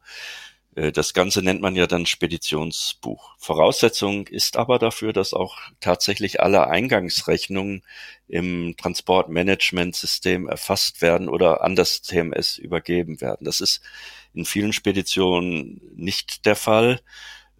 Äh, 0.75 0.91
das 0.91 1.13
Ganze 1.13 1.41
nennt 1.41 1.61
man 1.61 1.75
ja 1.75 1.87
dann 1.87 2.05
Speditionsbuch. 2.05 3.35
Voraussetzung 3.39 4.27
ist 4.27 4.57
aber 4.57 4.77
dafür, 4.77 5.13
dass 5.13 5.33
auch 5.33 5.57
tatsächlich 5.79 6.41
alle 6.41 6.67
Eingangsrechnungen 6.67 7.83
im 8.27 8.75
Transportmanagementsystem 8.77 10.47
erfasst 10.47 11.01
werden 11.01 11.29
oder 11.29 11.63
an 11.63 11.75
das 11.75 12.01
TMS 12.01 12.57
übergeben 12.57 13.21
werden. 13.21 13.45
Das 13.45 13.61
ist 13.61 13.81
in 14.33 14.45
vielen 14.45 14.73
Speditionen 14.73 15.81
nicht 15.95 16.45
der 16.45 16.55
Fall. 16.55 16.99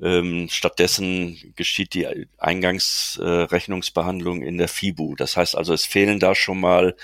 Ähm, 0.02 0.50
stattdessen 0.52 1.54
geschieht 1.56 1.94
die 1.94 2.28
Eingangsrechnungsbehandlung 2.38 4.42
in 4.42 4.58
der 4.58 4.68
FIBU. 4.68 5.16
Das 5.16 5.38
heißt 5.38 5.56
also, 5.56 5.74
es 5.74 5.86
fehlen 5.86 6.20
da 6.20 6.36
schon 6.36 6.60
mal 6.60 6.98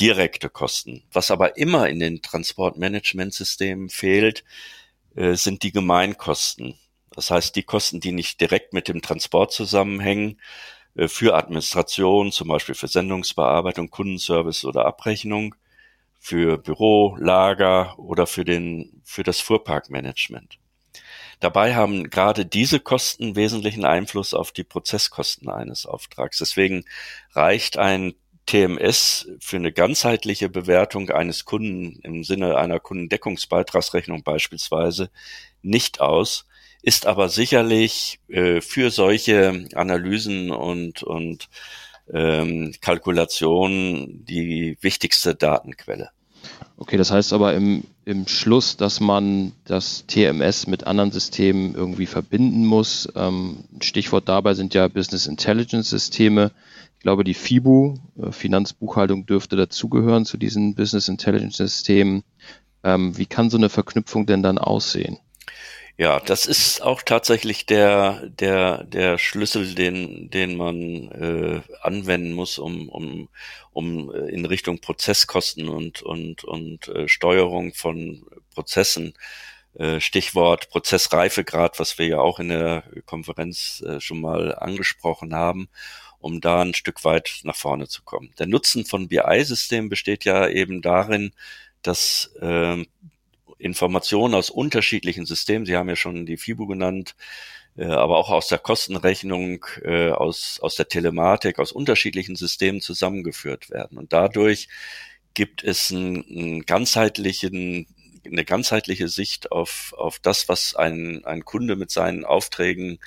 direkte 0.00 0.48
Kosten. 0.48 1.02
Was 1.12 1.30
aber 1.30 1.58
immer 1.58 1.90
in 1.90 2.00
den 2.00 2.22
Transportmanagementsystemen 2.22 3.90
fehlt, 3.90 4.42
sind 5.14 5.62
die 5.62 5.72
Gemeinkosten. 5.72 6.78
Das 7.14 7.30
heißt, 7.30 7.56
die 7.56 7.64
Kosten, 7.64 8.00
die 8.00 8.12
nicht 8.12 8.40
direkt 8.40 8.72
mit 8.72 8.88
dem 8.88 9.02
Transport 9.02 9.52
zusammenhängen, 9.52 10.40
äh, 10.94 11.08
für 11.08 11.34
Administration, 11.34 12.32
zum 12.32 12.48
Beispiel 12.48 12.74
für 12.74 12.88
Sendungsbearbeitung, 12.88 13.90
Kundenservice 13.90 14.64
oder 14.64 14.86
Abrechnung, 14.86 15.54
für 16.18 16.58
Büro, 16.58 17.16
Lager 17.18 17.98
oder 17.98 18.26
für 18.26 18.44
den, 18.44 19.00
für 19.04 19.22
das 19.22 19.40
Fuhrparkmanagement. 19.40 20.58
Dabei 21.40 21.74
haben 21.74 22.10
gerade 22.10 22.44
diese 22.44 22.80
Kosten 22.80 23.34
wesentlichen 23.34 23.86
Einfluss 23.86 24.34
auf 24.34 24.52
die 24.52 24.64
Prozesskosten 24.64 25.48
eines 25.48 25.86
Auftrags. 25.86 26.38
Deswegen 26.38 26.84
reicht 27.32 27.78
ein 27.78 28.14
TMS 28.50 29.28
für 29.38 29.56
eine 29.56 29.70
ganzheitliche 29.70 30.48
Bewertung 30.48 31.08
eines 31.10 31.44
Kunden 31.44 32.00
im 32.02 32.24
Sinne 32.24 32.56
einer 32.56 32.80
Kundendeckungsbeitragsrechnung 32.80 34.24
beispielsweise 34.24 35.10
nicht 35.62 36.00
aus, 36.00 36.46
ist 36.82 37.06
aber 37.06 37.28
sicherlich 37.28 38.18
äh, 38.26 38.60
für 38.60 38.90
solche 38.90 39.68
Analysen 39.74 40.50
und, 40.50 41.04
und 41.04 41.48
ähm, 42.12 42.74
Kalkulationen 42.80 44.24
die 44.24 44.76
wichtigste 44.80 45.36
Datenquelle. 45.36 46.10
Okay, 46.76 46.96
das 46.96 47.12
heißt 47.12 47.32
aber 47.32 47.54
im, 47.54 47.84
im 48.04 48.26
Schluss, 48.26 48.76
dass 48.76 48.98
man 48.98 49.52
das 49.64 50.06
TMS 50.08 50.66
mit 50.66 50.88
anderen 50.88 51.12
Systemen 51.12 51.76
irgendwie 51.76 52.06
verbinden 52.06 52.64
muss. 52.66 53.08
Ähm, 53.14 53.58
Stichwort 53.80 54.28
dabei 54.28 54.54
sind 54.54 54.74
ja 54.74 54.88
Business 54.88 55.28
Intelligence 55.28 55.90
Systeme. 55.90 56.50
Ich 57.00 57.02
glaube, 57.02 57.24
die 57.24 57.32
FIBU, 57.32 57.94
äh, 58.20 58.30
Finanzbuchhaltung, 58.30 59.24
dürfte 59.24 59.56
dazugehören 59.56 60.26
zu 60.26 60.36
diesen 60.36 60.74
Business 60.74 61.08
Intelligence 61.08 61.56
Systemen. 61.56 62.24
Ähm, 62.84 63.16
wie 63.16 63.24
kann 63.24 63.48
so 63.48 63.56
eine 63.56 63.70
Verknüpfung 63.70 64.26
denn 64.26 64.42
dann 64.42 64.58
aussehen? 64.58 65.18
Ja, 65.96 66.20
das 66.20 66.44
ist 66.44 66.82
auch 66.82 67.00
tatsächlich 67.00 67.64
der, 67.64 68.28
der, 68.28 68.84
der 68.84 69.16
Schlüssel, 69.16 69.74
den, 69.74 70.28
den 70.28 70.58
man 70.58 70.76
äh, 71.12 71.62
anwenden 71.80 72.32
muss, 72.32 72.58
um, 72.58 72.90
um, 72.90 73.30
um 73.72 74.12
äh, 74.12 74.28
in 74.28 74.44
Richtung 74.44 74.80
Prozesskosten 74.82 75.70
und, 75.70 76.02
und, 76.02 76.44
und 76.44 76.88
äh, 76.88 77.08
Steuerung 77.08 77.72
von 77.72 78.26
Prozessen 78.54 79.14
äh, 79.72 80.00
Stichwort 80.00 80.68
Prozessreifegrad, 80.68 81.80
was 81.80 81.98
wir 81.98 82.08
ja 82.08 82.20
auch 82.20 82.40
in 82.40 82.50
der 82.50 82.84
Konferenz 83.06 83.82
äh, 83.86 84.00
schon 84.00 84.20
mal 84.20 84.54
angesprochen 84.54 85.34
haben 85.34 85.70
um 86.20 86.40
da 86.40 86.62
ein 86.62 86.74
Stück 86.74 87.04
weit 87.04 87.40
nach 87.44 87.56
vorne 87.56 87.88
zu 87.88 88.02
kommen. 88.02 88.32
Der 88.38 88.46
Nutzen 88.46 88.84
von 88.84 89.08
BI-Systemen 89.08 89.88
besteht 89.88 90.24
ja 90.24 90.48
eben 90.48 90.82
darin, 90.82 91.32
dass 91.82 92.30
äh, 92.40 92.84
Informationen 93.58 94.34
aus 94.34 94.50
unterschiedlichen 94.50 95.26
Systemen, 95.26 95.66
Sie 95.66 95.76
haben 95.76 95.88
ja 95.88 95.96
schon 95.96 96.26
die 96.26 96.36
FIBU 96.36 96.66
genannt, 96.66 97.16
äh, 97.76 97.84
aber 97.84 98.18
auch 98.18 98.30
aus 98.30 98.48
der 98.48 98.58
Kostenrechnung, 98.58 99.64
äh, 99.82 100.10
aus, 100.10 100.60
aus 100.60 100.76
der 100.76 100.88
Telematik, 100.88 101.58
aus 101.58 101.72
unterschiedlichen 101.72 102.36
Systemen 102.36 102.80
zusammengeführt 102.80 103.70
werden. 103.70 103.98
Und 103.98 104.12
dadurch 104.12 104.68
gibt 105.34 105.64
es 105.64 105.90
einen, 105.90 106.24
einen 106.28 106.66
ganzheitlichen 106.66 107.86
eine 108.24 108.44
ganzheitliche 108.44 109.08
Sicht 109.08 109.50
auf, 109.50 109.94
auf 109.96 110.18
das, 110.18 110.48
was 110.48 110.74
ein, 110.74 111.24
ein 111.24 111.44
Kunde 111.44 111.76
mit 111.76 111.90
seinen 111.90 112.24
Aufträgen 112.24 112.98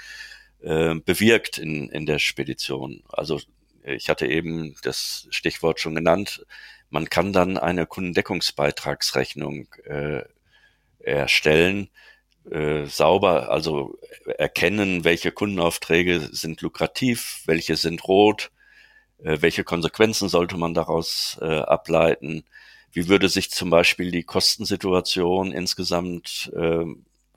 äh, 0.63 0.95
bewirkt 0.95 1.57
in, 1.57 1.89
in 1.89 2.05
der 2.05 2.19
Spedition. 2.19 3.03
Also 3.09 3.39
ich 3.83 4.09
hatte 4.09 4.27
eben 4.27 4.75
das 4.83 5.27
Stichwort 5.29 5.79
schon 5.79 5.95
genannt. 5.95 6.45
Man 6.89 7.09
kann 7.09 7.33
dann 7.33 7.57
eine 7.57 7.85
Kundendeckungsbeitragsrechnung 7.85 9.67
äh, 9.85 10.23
erstellen, 10.99 11.89
äh, 12.49 12.85
sauber, 12.85 13.49
also 13.49 13.97
erkennen, 14.37 15.03
welche 15.03 15.31
Kundenaufträge 15.31 16.19
sind 16.31 16.61
lukrativ, 16.61 17.41
welche 17.45 17.75
sind 17.75 18.07
rot, 18.07 18.51
äh, 19.23 19.37
welche 19.41 19.63
Konsequenzen 19.63 20.29
sollte 20.29 20.57
man 20.57 20.73
daraus 20.73 21.37
äh, 21.41 21.45
ableiten, 21.45 22.43
wie 22.91 23.07
würde 23.07 23.27
sich 23.27 23.49
zum 23.51 23.69
Beispiel 23.69 24.11
die 24.11 24.23
Kostensituation 24.23 25.51
insgesamt 25.51 26.51
äh, 26.55 26.85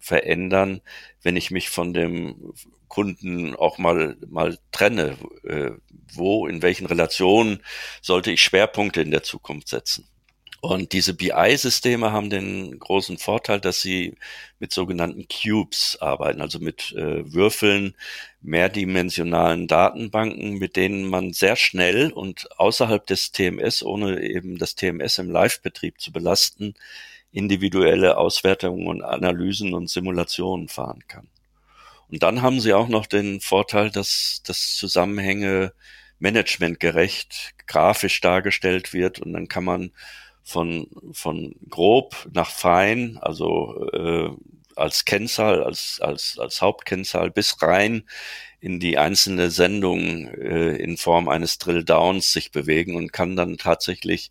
verändern, 0.07 0.81
wenn 1.23 1.37
ich 1.37 1.51
mich 1.51 1.69
von 1.69 1.93
dem 1.93 2.55
Kunden 2.89 3.57
auch 3.57 3.79
mal 3.79 4.17
mal 4.29 4.59
trenne. 4.71 5.17
Äh, 5.45 5.73
wo, 6.15 6.47
in 6.47 6.63
welchen 6.63 6.87
Relationen 6.87 7.63
sollte 8.01 8.31
ich 8.31 8.41
Schwerpunkte 8.41 9.03
in 9.03 9.11
der 9.11 9.25
Zukunft 9.25 9.69
setzen? 9.69 10.07
Und 10.61 10.93
diese 10.93 11.15
BI-Systeme 11.15 12.13
haben 12.13 12.31
den 12.31 12.79
großen 12.79 13.19
Vorteil, 13.19 13.61
dass 13.61 13.83
sie 13.83 14.17
mit 14.59 14.73
sogenannten 14.73 15.27
Cubes 15.29 15.99
arbeiten, 16.01 16.41
also 16.41 16.59
mit 16.59 16.93
äh, 16.93 17.33
Würfeln, 17.33 17.95
mehrdimensionalen 18.41 19.67
Datenbanken, 19.67 20.59
mit 20.59 20.77
denen 20.77 21.09
man 21.09 21.33
sehr 21.33 21.57
schnell 21.57 22.11
und 22.11 22.49
außerhalb 22.59 23.07
des 23.07 23.33
TMS, 23.33 23.83
ohne 23.83 24.23
eben 24.23 24.59
das 24.59 24.75
TMS 24.77 25.19
im 25.19 25.31
Live-Betrieb 25.31 26.01
zu 26.01 26.11
belasten, 26.11 26.75
individuelle 27.37 28.17
Auswertungen 28.17 28.87
und 28.87 29.03
Analysen 29.03 29.75
und 29.75 29.91
Simulationen 29.91 30.69
fahren 30.69 31.05
kann. 31.07 31.29
Und 32.09 32.23
dann 32.23 32.41
haben 32.41 32.61
sie 32.61 32.73
auch 32.73 32.89
noch 32.89 33.07
den 33.07 33.43
Vorteil, 33.43 33.91
dass 33.91 34.43
das 34.47 34.75
Zusammenhänge 34.75 35.73
managementgerecht 36.19 37.55
grafisch 37.67 38.23
dargestellt 38.23 38.95
wird 38.95 39.21
und 39.21 39.35
dann 39.35 39.49
kann 39.49 39.65
man 39.65 39.91
von, 40.43 40.89
von 41.13 41.55
grob 41.69 42.27
nach 42.33 42.51
fein, 42.51 43.19
also 43.21 43.87
äh, 43.93 44.31
als 44.75 45.05
Kennzahl, 45.05 45.63
als, 45.63 45.99
als, 46.01 46.39
als 46.39 46.63
Hauptkennzahl 46.63 47.31
bis 47.31 47.61
rein 47.61 48.05
in 48.61 48.81
die 48.81 48.97
einzelne 48.97 49.51
Sendung 49.51 50.29
äh, 50.29 50.77
in 50.77 50.97
Form 50.97 51.29
eines 51.29 51.59
Drill-Downs 51.59 52.33
sich 52.33 52.51
bewegen 52.51 52.95
und 52.95 53.13
kann 53.13 53.37
dann 53.37 53.59
tatsächlich 53.59 54.31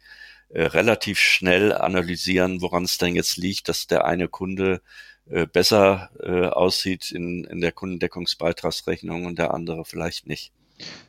relativ 0.51 1.19
schnell 1.19 1.73
analysieren, 1.73 2.61
woran 2.61 2.83
es 2.83 2.97
denn 2.97 3.15
jetzt 3.15 3.37
liegt, 3.37 3.69
dass 3.69 3.87
der 3.87 4.05
eine 4.05 4.27
Kunde 4.27 4.81
äh, 5.29 5.47
besser 5.47 6.11
äh, 6.21 6.47
aussieht 6.47 7.11
in, 7.11 7.45
in 7.45 7.59
der 7.59 7.71
Kundendeckungsbeitragsrechnung 7.71 9.25
und 9.25 9.39
der 9.39 9.53
andere 9.53 9.83
vielleicht 9.83 10.27
nicht. 10.27 10.51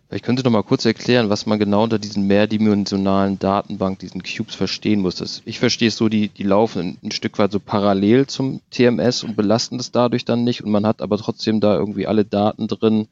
Vielleicht 0.08 0.24
können 0.24 0.38
Sie 0.38 0.44
noch 0.44 0.52
mal 0.52 0.62
kurz 0.62 0.84
erklären, 0.84 1.28
was 1.28 1.44
man 1.44 1.58
genau 1.58 1.82
unter 1.82 1.98
diesen 1.98 2.26
mehrdimensionalen 2.26 3.38
Datenbank, 3.38 3.98
diesen 3.98 4.22
Cubes 4.22 4.54
verstehen 4.54 5.00
muss. 5.00 5.16
Das, 5.16 5.42
ich 5.44 5.58
verstehe 5.58 5.88
es 5.88 5.96
so, 5.96 6.08
die, 6.08 6.28
die 6.28 6.44
laufen 6.44 6.96
ein 7.02 7.10
Stück 7.10 7.38
weit 7.38 7.52
so 7.52 7.60
parallel 7.60 8.26
zum 8.26 8.62
TMS 8.70 9.24
und 9.24 9.36
belasten 9.36 9.76
das 9.76 9.90
dadurch 9.90 10.24
dann 10.24 10.44
nicht 10.44 10.64
und 10.64 10.70
man 10.70 10.86
hat 10.86 11.02
aber 11.02 11.18
trotzdem 11.18 11.60
da 11.60 11.74
irgendwie 11.74 12.06
alle 12.06 12.24
Daten 12.24 12.68
drin, 12.68 13.08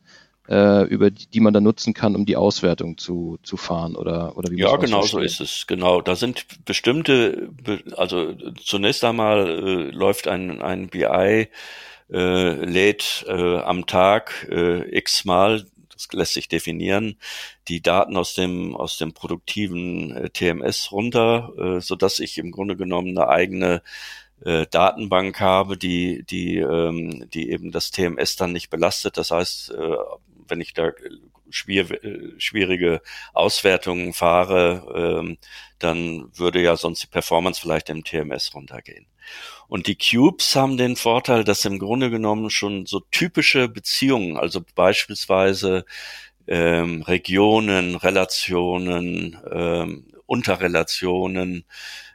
äh, 0.49 0.85
über 0.87 1.11
die, 1.11 1.27
die 1.27 1.41
man 1.41 1.55
dann 1.55 1.65
nutzen 1.65 1.95
kann, 1.95 2.15
um 2.15 2.27
die 2.27 2.37
Auswertung 2.37 2.99
zu, 2.99 3.39
zu 3.43 3.57
fahren 3.57 3.97
oder, 3.97 4.37
oder 4.37 4.51
wie 4.51 4.59
Ja, 4.59 4.77
genau 4.77 5.03
so 5.03 5.19
ist 5.19 5.41
es. 5.41 5.67
Genau. 5.67 6.01
Da 6.01 6.17
sind 6.17 6.65
bestimmte, 6.65 7.51
also 7.97 8.35
zunächst 8.63 9.05
einmal 9.05 9.49
äh, 9.49 9.91
läuft 9.91 10.29
ein, 10.29 10.61
ein 10.61 10.89
BI, 10.89 11.49
äh, 12.13 12.53
lädt 12.65 13.25
äh, 13.29 13.59
am 13.59 13.87
Tag 13.87 14.47
äh, 14.51 14.97
x-mal 14.97 15.65
das 15.95 16.09
lässt 16.13 16.35
sich 16.35 16.49
definieren, 16.49 17.17
die 17.69 17.81
Daten 17.81 18.17
aus 18.17 18.35
dem, 18.35 18.75
aus 18.75 18.99
dem 18.99 19.13
produktiven 19.13 20.11
äh, 20.11 20.31
TMS 20.31 20.91
runter, 20.91 21.53
äh, 21.57 21.81
so 21.81 21.95
dass 21.95 22.19
ich 22.19 22.39
im 22.39 22.51
Grunde 22.51 22.77
genommen 22.77 23.17
eine 23.17 23.29
eigene 23.29 23.83
äh, 24.45 24.67
Datenbank 24.71 25.41
habe, 25.41 25.77
die, 25.77 26.25
die, 26.25 26.59
ähm, 26.59 27.29
die 27.31 27.51
eben 27.51 27.71
das 27.71 27.91
TMS 27.91 28.37
dann 28.37 28.53
nicht 28.53 28.71
belastet. 28.71 29.17
Das 29.17 29.31
heißt, 29.31 29.73
äh, 29.73 29.97
wenn 30.49 30.61
ich 30.61 30.75
da 30.75 30.93
schwier 31.51 31.87
schwierige 32.39 33.01
Auswertungen 33.33 34.13
fahre, 34.13 35.21
ähm, 35.23 35.39
dann 35.79 36.31
würde 36.35 36.61
ja 36.61 36.77
sonst 36.77 37.03
die 37.03 37.09
Performance 37.09 37.61
vielleicht 37.61 37.91
im 37.91 38.05
TMS 38.05 38.55
runtergehen. 38.55 39.07
Und 39.69 39.87
die 39.87 39.97
Cubes 39.97 40.55
haben 40.57 40.77
den 40.77 40.97
Vorteil, 40.97 41.45
dass 41.45 41.65
im 41.65 41.79
Grunde 41.79 42.11
genommen 42.11 42.51
schon 42.51 42.87
so 42.87 43.01
typische 43.11 43.69
Beziehungen, 43.69 44.37
also 44.37 44.61
beispielsweise 44.75 45.85
ähm, 46.47 47.03
Regionen, 47.03 47.95
Relationen, 47.97 49.39
ähm, 49.51 50.07
Unterrelationen, 50.27 51.65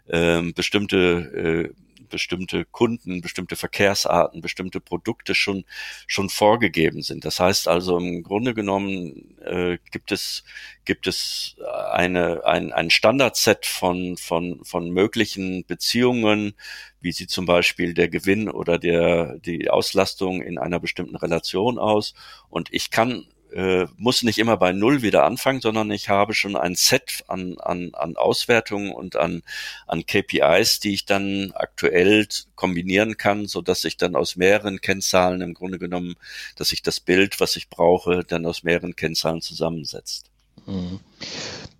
ähm, 0.09 0.53
bestimmte 0.53 1.71
äh, 1.73 1.73
bestimmte 2.09 2.65
Kunden, 2.65 3.21
bestimmte 3.21 3.55
Verkehrsarten, 3.55 4.41
bestimmte 4.41 4.79
Produkte 4.79 5.35
schon 5.35 5.65
schon 6.07 6.29
vorgegeben 6.29 7.01
sind. 7.01 7.25
Das 7.25 7.39
heißt 7.39 7.67
also 7.67 7.97
im 7.97 8.23
Grunde 8.23 8.53
genommen 8.53 9.37
äh, 9.41 9.77
gibt 9.91 10.11
es 10.11 10.43
gibt 10.85 11.07
es 11.07 11.55
eine 11.91 12.45
ein, 12.45 12.71
ein 12.73 12.89
Standardset 12.89 13.65
von 13.65 14.17
von 14.17 14.63
von 14.63 14.89
möglichen 14.91 15.65
Beziehungen, 15.65 16.53
wie 17.01 17.11
sieht 17.11 17.29
zum 17.29 17.45
Beispiel 17.45 17.93
der 17.93 18.09
Gewinn 18.09 18.49
oder 18.49 18.79
der 18.79 19.37
die 19.39 19.69
Auslastung 19.69 20.41
in 20.41 20.57
einer 20.57 20.79
bestimmten 20.79 21.15
Relation 21.15 21.77
aus 21.79 22.13
und 22.49 22.69
ich 22.71 22.91
kann 22.91 23.25
äh, 23.53 23.87
muss 23.97 24.23
nicht 24.23 24.37
immer 24.37 24.57
bei 24.57 24.71
Null 24.71 25.01
wieder 25.01 25.25
anfangen, 25.25 25.61
sondern 25.61 25.91
ich 25.91 26.09
habe 26.09 26.33
schon 26.33 26.55
ein 26.55 26.75
Set 26.75 27.23
an, 27.27 27.57
an, 27.59 27.91
an 27.93 28.15
Auswertungen 28.15 28.91
und 28.91 29.15
an, 29.15 29.41
an 29.87 30.05
KPIs, 30.05 30.79
die 30.79 30.93
ich 30.93 31.05
dann 31.05 31.51
aktuell 31.55 32.27
kombinieren 32.55 33.17
kann, 33.17 33.47
so 33.47 33.61
dass 33.61 33.83
ich 33.85 33.97
dann 33.97 34.15
aus 34.15 34.35
mehreren 34.35 34.81
Kennzahlen 34.81 35.41
im 35.41 35.53
Grunde 35.53 35.79
genommen, 35.79 36.15
dass 36.55 36.69
sich 36.69 36.81
das 36.81 36.99
Bild, 36.99 37.39
was 37.39 37.55
ich 37.55 37.69
brauche, 37.69 38.23
dann 38.23 38.45
aus 38.45 38.63
mehreren 38.63 38.95
Kennzahlen 38.95 39.41
zusammensetzt. 39.41 40.29
Mhm. 40.65 40.99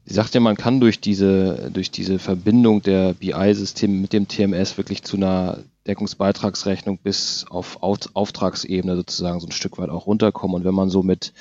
Sie 0.05 0.15
sagt 0.15 0.33
ja, 0.33 0.39
man 0.39 0.57
kann 0.57 0.79
durch 0.79 0.99
diese, 0.99 1.69
durch 1.71 1.91
diese 1.91 2.17
Verbindung 2.17 2.81
der 2.81 3.13
BI-Systeme 3.13 3.93
mit 3.93 4.11
dem 4.11 4.27
TMS 4.27 4.75
wirklich 4.77 5.03
zu 5.03 5.17
einer 5.17 5.59
Deckungsbeitragsrechnung 5.89 6.99
bis 6.99 7.45
auf 7.49 7.81
Auftragsebene 7.81 8.95
sozusagen 8.95 9.39
so 9.39 9.47
ein 9.47 9.51
Stück 9.51 9.79
weit 9.79 9.89
auch 9.89 10.05
runterkommen. 10.05 10.57
Und 10.57 10.63
wenn 10.63 10.75
man 10.75 10.89
so 10.89 11.01
mit 11.01 11.33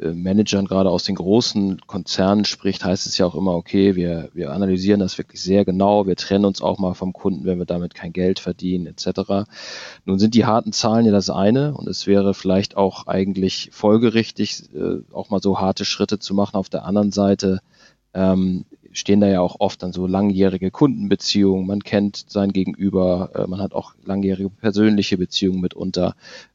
äh, 0.00 0.12
Managern 0.12 0.64
gerade 0.64 0.88
aus 0.88 1.04
den 1.04 1.16
großen 1.16 1.82
Konzernen 1.86 2.46
spricht, 2.46 2.84
heißt 2.84 3.06
es 3.06 3.18
ja 3.18 3.26
auch 3.26 3.34
immer, 3.34 3.54
okay, 3.54 3.94
wir, 3.94 4.30
wir 4.32 4.52
analysieren 4.52 5.00
das 5.00 5.18
wirklich 5.18 5.42
sehr 5.42 5.66
genau, 5.66 6.06
wir 6.06 6.16
trennen 6.16 6.46
uns 6.46 6.62
auch 6.62 6.78
mal 6.78 6.94
vom 6.94 7.12
Kunden, 7.12 7.44
wenn 7.44 7.58
wir 7.58 7.66
damit 7.66 7.94
kein 7.94 8.14
Geld 8.14 8.38
verdienen, 8.38 8.86
etc. 8.86 9.46
Nun 10.06 10.18
sind 10.18 10.34
die 10.34 10.46
harten 10.46 10.72
Zahlen 10.72 11.04
ja 11.04 11.12
das 11.12 11.28
eine 11.28 11.74
und 11.74 11.86
es 11.86 12.06
wäre 12.06 12.32
vielleicht 12.32 12.78
auch 12.78 13.06
eigentlich 13.06 13.68
folgerichtig, 13.72 14.74
äh, 14.74 15.02
auch 15.12 15.28
mal 15.28 15.42
so 15.42 15.60
harte 15.60 15.84
Schritte 15.84 16.18
zu 16.18 16.32
machen. 16.32 16.56
Auf 16.56 16.70
der 16.70 16.86
anderen 16.86 17.12
Seite 17.12 17.60
ähm, 18.14 18.64
stehen 18.92 19.20
da 19.20 19.26
ja 19.26 19.40
auch 19.40 19.56
oft 19.58 19.82
dann 19.82 19.92
so 19.92 20.06
langjährige 20.06 20.70
Kundenbeziehungen, 20.70 21.66
man 21.66 21.82
kennt 21.82 22.24
sein 22.28 22.52
Gegenüber, 22.52 23.30
äh, 23.34 23.46
man 23.46 23.60
hat 23.60 23.72
auch 23.72 23.94
langjährige 24.04 24.50
persönliche 24.50 25.18
Beziehungen 25.18 25.60
mitunter. 25.60 26.14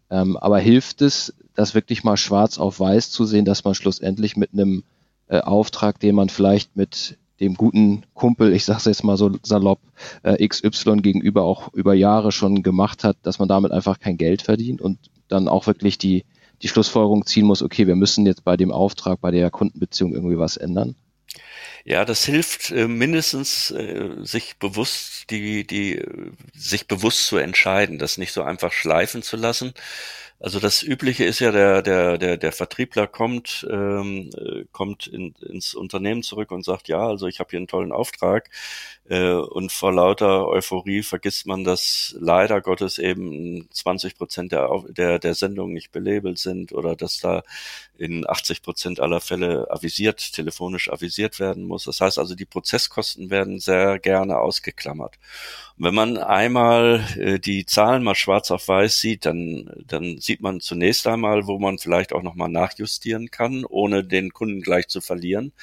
Ähm, 0.10 0.38
aber 0.38 0.60
hilft 0.60 1.02
es, 1.02 1.34
das 1.56 1.74
wirklich 1.74 2.04
mal 2.04 2.18
schwarz 2.18 2.60
auf 2.60 2.80
weiß 2.80 3.10
zu 3.12 3.26
sehen, 3.26 3.46
dass 3.46 3.64
man 3.64 3.76
schlussendlich 3.76 4.38
mit 4.38 4.54
einem 4.54 4.84
äh, 5.28 5.40
Auftrag, 5.40 6.00
den 6.00 6.16
man 6.16 6.30
vielleicht 6.30 6.76
mit 6.76 7.18
dem 7.40 7.56
guten 7.56 8.04
Kumpel, 8.14 8.54
ich 8.54 8.66
sage 8.66 8.80
es 8.80 8.86
jetzt 8.86 9.04
mal 9.04 9.18
so 9.18 9.32
salopp, 9.44 9.80
äh, 10.24 10.48
XY 10.48 10.98
gegenüber 10.98 11.44
auch 11.44 11.74
über 11.74 11.94
Jahre 11.94 12.32
schon 12.32 12.64
gemacht 12.64 13.04
hat, 13.04 13.18
dass 13.24 13.40
man 13.40 13.48
damit 13.48 13.72
einfach 13.72 14.00
kein 14.00 14.18
Geld 14.18 14.42
verdient 14.42 14.82
und 14.82 14.98
dann 15.28 15.48
auch 15.48 15.68
wirklich 15.68 15.98
die, 15.98 16.26
die 16.62 16.68
Schlussfolgerung 16.68 17.26
ziehen 17.26 17.46
muss, 17.46 17.62
okay, 17.62 17.86
wir 17.86 17.96
müssen 17.96 18.26
jetzt 18.26 18.44
bei 18.44 18.58
dem 18.58 18.72
Auftrag, 18.72 19.22
bei 19.22 19.32
der 19.32 19.52
Kundenbeziehung 19.52 20.14
irgendwie 20.14 20.38
was 20.38 20.58
ändern? 20.58 20.96
Ja, 21.90 22.04
das 22.04 22.26
hilft 22.26 22.72
äh, 22.72 22.86
mindestens 22.86 23.72
äh, 23.72 24.10
sich 24.22 24.58
bewusst 24.58 25.30
die 25.30 25.66
die 25.66 26.04
sich 26.54 26.86
bewusst 26.88 27.28
zu 27.28 27.38
entscheiden, 27.38 27.98
das 27.98 28.18
nicht 28.18 28.34
so 28.34 28.44
einfach 28.44 28.74
schleifen 28.74 29.24
zu 29.24 29.38
lassen. 29.38 29.74
Also 30.40 30.60
das 30.60 30.84
Übliche 30.84 31.26
ist 31.26 31.40
ja, 31.40 31.52
der, 31.52 31.82
der, 31.82 32.20
der, 32.20 32.38
der 32.38 32.52
Vertriebler 32.52 33.08
kommt, 33.08 33.66
ähm, 33.72 34.30
äh, 34.38 34.66
kommt 34.72 35.08
in, 35.08 35.34
ins 35.42 35.74
Unternehmen 35.74 36.22
zurück 36.22 36.52
und 36.52 36.64
sagt, 36.64 36.88
ja, 36.90 37.08
also 37.08 37.26
ich 37.26 37.40
habe 37.40 37.50
hier 37.50 37.58
einen 37.58 37.68
tollen 37.68 37.92
Auftrag. 37.92 38.48
Äh, 39.10 39.32
und 39.32 39.72
vor 39.72 39.92
lauter 39.92 40.48
Euphorie 40.48 41.02
vergisst 41.02 41.48
man, 41.48 41.64
dass 41.64 42.16
leider 42.20 42.62
Gottes 42.62 43.00
eben 43.00 43.68
20 43.72 44.16
Prozent 44.16 44.52
der, 44.52 44.70
der, 44.90 45.18
der 45.18 45.34
Sendungen 45.34 45.74
nicht 45.74 45.92
belabelt 45.92 46.38
sind 46.38 46.72
oder 46.72 46.96
dass 46.96 47.20
da 47.20 47.42
in 47.98 48.30
80 48.30 48.62
Prozent 48.62 49.00
aller 49.00 49.22
Fälle 49.22 49.68
avisiert, 49.72 50.34
telefonisch 50.34 50.92
avisiert 50.92 51.40
werden 51.40 51.64
muss. 51.64 51.86
Das 51.86 52.00
heißt 52.02 52.20
also, 52.20 52.36
die 52.36 52.46
Prozesskosten 52.46 53.32
werden 53.32 53.60
sehr 53.60 53.98
gerne 53.98 54.38
ausgeklammert. 54.38 55.18
Und 55.78 55.86
wenn 55.86 55.96
man 55.96 56.18
einmal 56.18 57.04
äh, 57.18 57.40
die 57.40 57.66
Zahlen 57.66 58.04
mal 58.04 58.16
schwarz 58.16 58.52
auf 58.52 58.68
weiß 58.68 59.00
sieht, 59.00 59.26
dann, 59.26 59.72
dann 59.88 60.18
sieht 60.28 60.42
man 60.42 60.60
zunächst 60.60 61.08
einmal, 61.08 61.48
wo 61.48 61.58
man 61.58 61.80
vielleicht 61.80 62.14
auch 62.14 62.22
nochmal 62.22 62.50
nachjustieren 62.50 63.32
kann, 63.32 63.66
ohne 63.66 64.04
den 64.04 64.32
Kunden 64.32 64.62
gleich 64.62 64.88
zu 64.88 65.02
verlieren. 65.02 65.54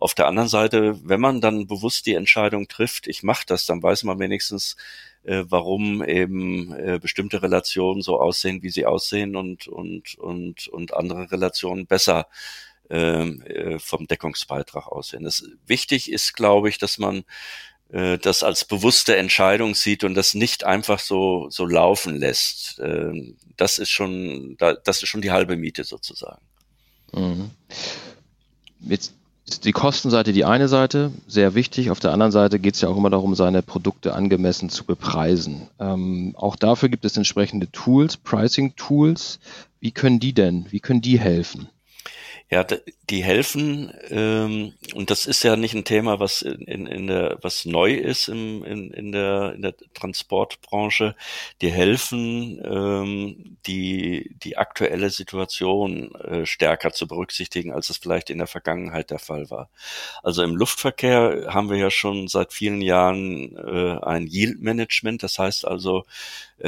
Auf 0.00 0.14
der 0.14 0.28
anderen 0.28 0.48
Seite, 0.48 0.98
wenn 1.04 1.20
man 1.20 1.40
dann 1.40 1.66
bewusst 1.66 2.06
die 2.06 2.14
Entscheidung 2.14 2.68
trifft, 2.68 3.06
ich 3.08 3.22
mache 3.22 3.44
das, 3.46 3.66
dann 3.66 3.82
weiß 3.82 4.04
man 4.04 4.18
wenigstens, 4.18 4.76
äh, 5.24 5.44
warum 5.48 6.02
eben 6.02 6.72
äh, 6.72 6.98
bestimmte 7.02 7.42
Relationen 7.42 8.00
so 8.00 8.18
aussehen, 8.18 8.62
wie 8.62 8.70
sie 8.70 8.86
aussehen 8.86 9.36
und, 9.36 9.68
und, 9.68 10.14
und, 10.18 10.68
und 10.68 10.94
andere 10.94 11.30
Relationen 11.30 11.86
besser 11.86 12.28
ähm, 12.90 13.42
äh, 13.42 13.78
vom 13.78 14.06
Deckungsbeitrag 14.06 14.86
aussehen. 14.86 15.24
Das, 15.24 15.44
wichtig 15.66 16.10
ist, 16.10 16.34
glaube 16.34 16.68
ich, 16.68 16.78
dass 16.78 16.98
man 16.98 17.24
äh, 17.92 18.18
das 18.18 18.42
als 18.42 18.64
bewusste 18.64 19.16
Entscheidung 19.16 19.74
sieht 19.74 20.02
und 20.02 20.14
das 20.14 20.34
nicht 20.34 20.64
einfach 20.64 20.98
so, 20.98 21.48
so 21.50 21.66
laufen 21.66 22.16
lässt. 22.16 22.78
Äh, 22.80 23.34
das 23.56 23.78
ist 23.78 23.90
schon, 23.90 24.56
das 24.58 25.02
ist 25.02 25.08
schon 25.08 25.20
die 25.20 25.30
halbe 25.30 25.56
Miete 25.56 25.84
sozusagen. 25.84 26.42
Mhm. 27.12 27.50
Jetzt 28.80 29.14
ist 29.46 29.64
die 29.66 29.72
Kostenseite 29.72 30.32
die 30.32 30.46
eine 30.46 30.68
Seite, 30.68 31.12
sehr 31.26 31.54
wichtig. 31.54 31.90
Auf 31.90 32.00
der 32.00 32.12
anderen 32.12 32.32
Seite 32.32 32.58
geht 32.58 32.74
es 32.74 32.80
ja 32.80 32.88
auch 32.88 32.96
immer 32.96 33.10
darum, 33.10 33.34
seine 33.34 33.62
Produkte 33.62 34.14
angemessen 34.14 34.70
zu 34.70 34.84
bepreisen. 34.84 35.68
Ähm, 35.78 36.34
auch 36.36 36.56
dafür 36.56 36.88
gibt 36.88 37.04
es 37.04 37.16
entsprechende 37.16 37.70
Tools, 37.70 38.16
Pricing-Tools. 38.16 39.38
Wie 39.80 39.92
können 39.92 40.18
die 40.18 40.32
denn, 40.32 40.66
wie 40.70 40.80
können 40.80 41.02
die 41.02 41.20
helfen? 41.20 41.68
Ja, 42.52 42.66
die 43.08 43.24
helfen, 43.24 43.94
ähm, 44.10 44.74
und 44.94 45.08
das 45.08 45.24
ist 45.24 45.42
ja 45.42 45.56
nicht 45.56 45.72
ein 45.72 45.86
Thema, 45.86 46.20
was 46.20 46.42
in, 46.42 46.86
in 46.86 47.06
der, 47.06 47.38
was 47.40 47.64
neu 47.64 47.94
ist 47.94 48.28
im, 48.28 48.62
in, 48.62 48.90
in 48.90 49.10
der, 49.10 49.54
in 49.54 49.62
der 49.62 49.74
Transportbranche. 49.94 51.16
Die 51.62 51.70
helfen, 51.70 52.60
ähm, 52.62 53.56
die, 53.66 54.36
die 54.44 54.58
aktuelle 54.58 55.08
Situation 55.08 56.14
äh, 56.16 56.44
stärker 56.44 56.92
zu 56.92 57.06
berücksichtigen, 57.08 57.72
als 57.72 57.88
es 57.88 57.96
vielleicht 57.96 58.28
in 58.28 58.36
der 58.36 58.46
Vergangenheit 58.46 59.10
der 59.10 59.18
Fall 59.18 59.48
war. 59.48 59.70
Also 60.22 60.42
im 60.42 60.54
Luftverkehr 60.54 61.46
haben 61.54 61.70
wir 61.70 61.78
ja 61.78 61.90
schon 61.90 62.28
seit 62.28 62.52
vielen 62.52 62.82
Jahren 62.82 63.56
äh, 63.56 63.98
ein 64.04 64.26
Yield 64.26 64.60
Management. 64.60 65.22
Das 65.22 65.38
heißt 65.38 65.66
also, 65.66 66.04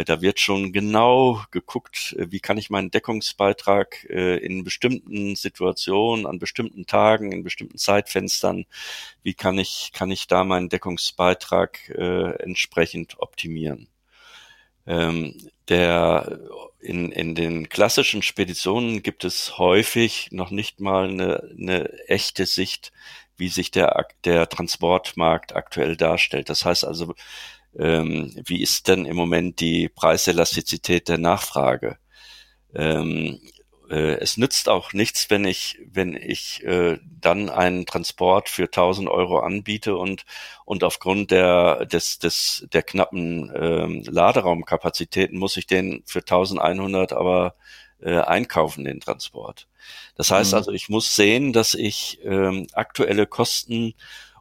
da 0.05 0.21
wird 0.21 0.41
schon 0.41 0.73
genau 0.73 1.43
geguckt, 1.53 2.17
äh, 2.19 2.31
wie 2.31 2.41
kann 2.41 2.59
ich 2.59 2.71
meinen 2.71 2.91
Deckungsbeitrag 2.91 4.05
äh, 4.11 4.39
in 4.39 4.65
bestimmten 4.65 5.37
Situationen, 5.37 6.27
an 6.27 6.39
bestimmten 6.41 6.87
Tagen, 6.87 7.31
in 7.31 7.45
bestimmten 7.45 7.79
Zeitfenstern, 7.79 8.67
wie 9.23 9.35
kann 9.35 9.59
ich, 9.59 9.91
kann 9.93 10.11
ich 10.11 10.27
da 10.27 10.43
meinen 10.45 10.69
Deckungsbeitrag 10.69 11.89
entsprechend 11.91 13.21
optimieren. 13.21 13.89
Ähm, 14.87 15.49
der 15.69 16.41
in, 16.81 17.11
in 17.11 17.35
den 17.35 17.69
klassischen 17.69 18.23
Speditionen 18.23 19.03
gibt 19.03 19.25
es 19.25 19.57
häufig 19.59 20.29
noch 20.31 20.51
nicht 20.51 20.81
mal 20.81 21.09
eine, 21.09 21.43
eine 21.59 21.91
echte 22.09 22.45
Sicht, 22.47 22.93
wie 23.37 23.49
sich 23.49 23.71
der, 23.71 24.07
der 24.25 24.49
Transportmarkt 24.49 25.57
aktuell 25.57 25.97
darstellt. 25.97 26.49
Das 26.49 26.65
heißt 26.65 26.85
also, 26.85 27.15
ähm, 27.79 28.33
wie 28.45 28.63
ist 28.63 28.89
denn 28.89 29.05
im 29.05 29.17
Moment 29.17 29.61
die 29.61 29.89
Preiselastizität 29.89 31.09
der 31.09 31.19
Nachfrage? 31.19 31.99
Ähm, 32.75 33.41
äh, 33.91 34.17
es 34.17 34.37
nützt 34.37 34.69
auch 34.69 34.93
nichts, 34.93 35.31
wenn 35.31 35.45
ich, 35.45 35.79
wenn 35.87 36.15
ich 36.17 36.63
äh, 36.65 36.99
dann 37.03 37.51
einen 37.51 37.87
Transport 37.87 38.49
für 38.49 38.65
1000 38.65 39.09
Euro 39.09 39.41
anbiete 39.41 39.97
und, 39.97 40.25
und 40.65 40.85
aufgrund 40.85 41.31
der, 41.31 41.87
des, 41.87 42.19
des, 42.19 42.67
der 42.73 42.83
knappen 42.83 43.53
ähm, 43.55 44.03
Laderaumkapazitäten 44.07 45.39
muss 45.39 45.57
ich 45.57 45.67
den 45.67 46.03
für 46.07 46.21
1100 46.21 47.13
aber 47.13 47.55
äh, 48.01 48.19
einkaufen, 48.19 48.85
den 48.85 49.01
Transport. 49.01 49.69
Das 50.17 50.31
heißt 50.31 50.53
mhm. 50.53 50.57
also, 50.57 50.73
ich 50.73 50.89
muss 50.89 51.15
sehen, 51.15 51.53
dass 51.53 51.75
ich 51.75 52.21
ähm, 52.25 52.67
aktuelle 52.73 53.27
Kosten 53.27 53.95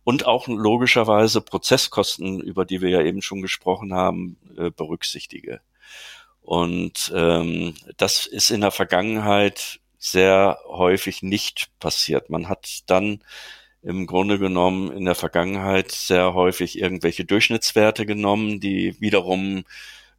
und 0.04 0.26
auch 0.26 0.48
logischerweise 0.48 1.42
Prozesskosten, 1.42 2.42
über 2.42 2.66
die 2.66 2.82
wir 2.82 2.89
ja 2.89 3.02
eben 3.02 3.22
schon 3.22 3.42
gesprochen 3.42 3.94
haben, 3.94 4.38
äh, 4.58 4.70
berücksichtige. 4.70 5.62
Und 6.42 7.12
ähm, 7.16 7.76
das 7.98 8.26
ist 8.26 8.52
in 8.52 8.62
der 8.62 8.72
Vergangenheit 8.72 9.80
sehr 9.98 10.60
häufig 10.68 11.24
nicht 11.24 11.72
passiert. 11.80 12.30
Man 12.30 12.50
hat 12.50 12.82
dann 12.88 13.24
im 13.82 14.06
Grunde 14.08 14.39
genommen 14.39 14.92
in 14.92 15.06
der 15.06 15.16
Vergangenheit 15.16 15.92
sehr 15.92 16.34
häufig 16.34 16.78
irgendwelche 16.78 17.26
Durchschnittswerte 17.26 18.06
genommen, 18.06 18.60
die 18.60 19.00
wiederum 19.00 19.63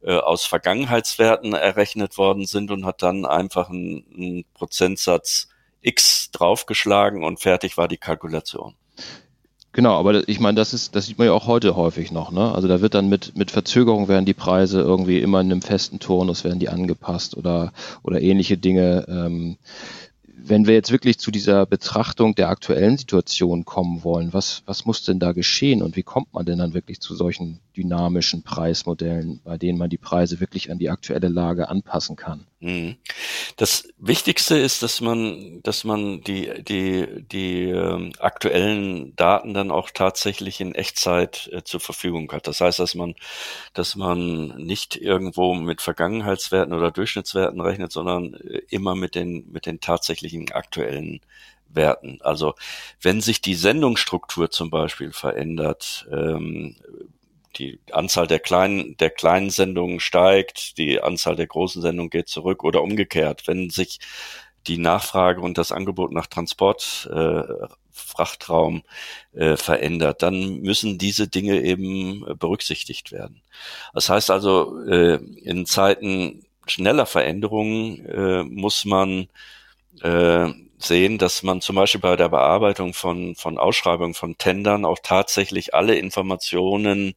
äh, 0.01 0.13
aus 0.13 0.45
Vergangenheitswerten 0.45 1.53
errechnet 1.53 2.17
worden 2.17 2.45
sind 2.45 2.71
und 2.71 2.85
hat 2.85 3.03
dann 3.03 3.25
einfach 3.25 3.69
einen, 3.69 4.05
einen 4.15 4.45
Prozentsatz 4.53 5.49
X 5.81 6.31
draufgeschlagen 6.31 7.23
und 7.23 7.39
fertig 7.39 7.77
war 7.77 7.87
die 7.87 7.97
Kalkulation. 7.97 8.75
Genau, 9.75 9.99
aber 9.99 10.25
ich 10.29 10.39
meine, 10.39 10.55
das 10.55 10.73
ist, 10.73 10.95
das 10.95 11.05
sieht 11.05 11.17
man 11.17 11.27
ja 11.27 11.33
auch 11.33 11.47
heute 11.47 11.75
häufig 11.75 12.09
noch, 12.09 12.31
ne? 12.31 12.55
Also 12.55 12.69
da 12.69 12.79
wird 12.79 12.93
dann 12.93 13.09
mit, 13.09 13.35
mit 13.35 13.51
Verzögerung 13.51 14.07
werden 14.07 14.23
die 14.23 14.33
Preise 14.33 14.79
irgendwie 14.79 15.19
immer 15.19 15.41
in 15.41 15.51
einem 15.51 15.61
festen 15.61 15.99
Turnus 15.99 16.45
werden 16.45 16.61
die 16.61 16.69
angepasst 16.69 17.35
oder, 17.35 17.73
oder 18.01 18.21
ähnliche 18.21 18.57
Dinge. 18.57 19.03
Ähm, 19.09 19.57
wenn 20.37 20.65
wir 20.65 20.75
jetzt 20.75 20.93
wirklich 20.93 21.19
zu 21.19 21.29
dieser 21.29 21.65
Betrachtung 21.65 22.35
der 22.35 22.47
aktuellen 22.47 22.97
Situation 22.97 23.65
kommen 23.65 24.05
wollen, 24.05 24.31
was, 24.31 24.63
was 24.65 24.85
muss 24.85 25.03
denn 25.03 25.19
da 25.19 25.33
geschehen 25.33 25.81
und 25.81 25.97
wie 25.97 26.03
kommt 26.03 26.33
man 26.33 26.45
denn 26.45 26.59
dann 26.59 26.73
wirklich 26.73 27.01
zu 27.01 27.13
solchen 27.13 27.59
dynamischen 27.75 28.43
Preismodellen, 28.43 29.41
bei 29.43 29.57
denen 29.57 29.77
man 29.77 29.89
die 29.89 29.97
Preise 29.97 30.39
wirklich 30.39 30.71
an 30.71 30.79
die 30.79 30.89
aktuelle 30.89 31.27
Lage 31.27 31.69
anpassen 31.69 32.15
kann? 32.15 32.47
Mhm. 32.59 32.95
Das 33.57 33.87
Wichtigste 33.99 34.57
ist, 34.57 34.81
dass 34.81 34.99
man, 34.99 35.61
dass 35.61 35.83
man 35.83 36.21
die, 36.21 36.51
die, 36.63 37.23
die 37.31 37.69
äh, 37.69 38.11
aktuellen 38.19 39.15
Daten 39.15 39.53
dann 39.53 39.69
auch 39.69 39.91
tatsächlich 39.91 40.59
in 40.61 40.73
Echtzeit 40.73 41.49
äh, 41.53 41.63
zur 41.63 41.79
Verfügung 41.79 42.31
hat. 42.31 42.47
Das 42.47 42.61
heißt, 42.61 42.79
dass 42.79 42.95
man, 42.95 43.15
dass 43.73 43.95
man 43.95 44.47
nicht 44.57 44.95
irgendwo 44.95 45.53
mit 45.53 45.81
Vergangenheitswerten 45.81 46.73
oder 46.73 46.91
Durchschnittswerten 46.91 47.61
rechnet, 47.61 47.91
sondern 47.91 48.33
äh, 48.33 48.61
immer 48.69 48.95
mit 48.95 49.15
den, 49.15 49.51
mit 49.51 49.67
den 49.67 49.79
tatsächlichen 49.79 50.51
aktuellen 50.51 51.21
Werten. 51.69 52.19
Also 52.21 52.55
wenn 53.01 53.21
sich 53.21 53.41
die 53.41 53.55
Sendungsstruktur 53.55 54.49
zum 54.49 54.69
Beispiel 54.69 55.11
verändert, 55.11 56.07
ähm, 56.11 56.75
die 57.57 57.79
Anzahl 57.91 58.27
der 58.27 58.39
kleinen, 58.39 58.97
der 58.97 59.09
kleinen 59.09 59.49
Sendungen 59.49 59.99
steigt, 59.99 60.77
die 60.77 61.01
Anzahl 61.01 61.35
der 61.35 61.47
großen 61.47 61.81
Sendungen 61.81 62.09
geht 62.09 62.29
zurück 62.29 62.63
oder 62.63 62.81
umgekehrt. 62.81 63.47
Wenn 63.47 63.69
sich 63.69 63.99
die 64.67 64.77
Nachfrage 64.77 65.41
und 65.41 65.57
das 65.57 65.71
Angebot 65.71 66.11
nach 66.11 66.27
Transport, 66.27 67.09
äh, 67.13 67.43
Frachtraum 67.91 68.83
äh, 69.33 69.55
verändert, 69.55 70.21
dann 70.21 70.59
müssen 70.61 70.97
diese 70.97 71.27
Dinge 71.27 71.61
eben 71.61 72.25
berücksichtigt 72.37 73.11
werden. 73.11 73.41
Das 73.93 74.09
heißt 74.09 74.31
also, 74.31 74.81
äh, 74.85 75.15
in 75.43 75.65
Zeiten 75.65 76.45
schneller 76.67 77.05
Veränderungen 77.05 78.05
äh, 78.05 78.43
muss 78.43 78.85
man 78.85 79.27
äh, 80.01 80.49
sehen, 80.85 81.17
dass 81.17 81.43
man 81.43 81.61
zum 81.61 81.75
Beispiel 81.75 82.01
bei 82.01 82.15
der 82.15 82.29
Bearbeitung 82.29 82.93
von, 82.93 83.35
von 83.35 83.57
Ausschreibungen, 83.57 84.13
von 84.13 84.37
Tendern 84.37 84.85
auch 84.85 84.99
tatsächlich 85.01 85.73
alle 85.73 85.95
Informationen 85.95 87.15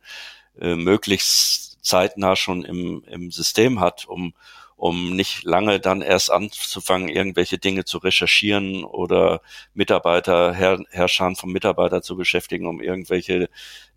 äh, 0.61 0.74
möglichst 0.74 1.85
zeitnah 1.85 2.37
schon 2.37 2.64
im, 2.64 3.04
im 3.07 3.31
System 3.31 3.81
hat, 3.81 4.07
um, 4.07 4.35
um 4.76 5.16
nicht 5.16 5.42
lange 5.42 5.81
dann 5.81 6.02
erst 6.02 6.31
anzufangen, 6.31 7.09
irgendwelche 7.09 7.59
Dinge 7.59 7.85
zu 7.85 7.98
recherchieren 7.98 8.85
oder 8.85 9.40
Mitarbeiter, 9.74 10.54
Herr, 10.54 10.78
Herrscher 10.90 11.35
vom 11.35 11.52
Mitarbeiter 11.52 12.02
zu 12.02 12.16
beschäftigen, 12.16 12.66
um 12.66 12.81
irgendwelche 12.81 13.48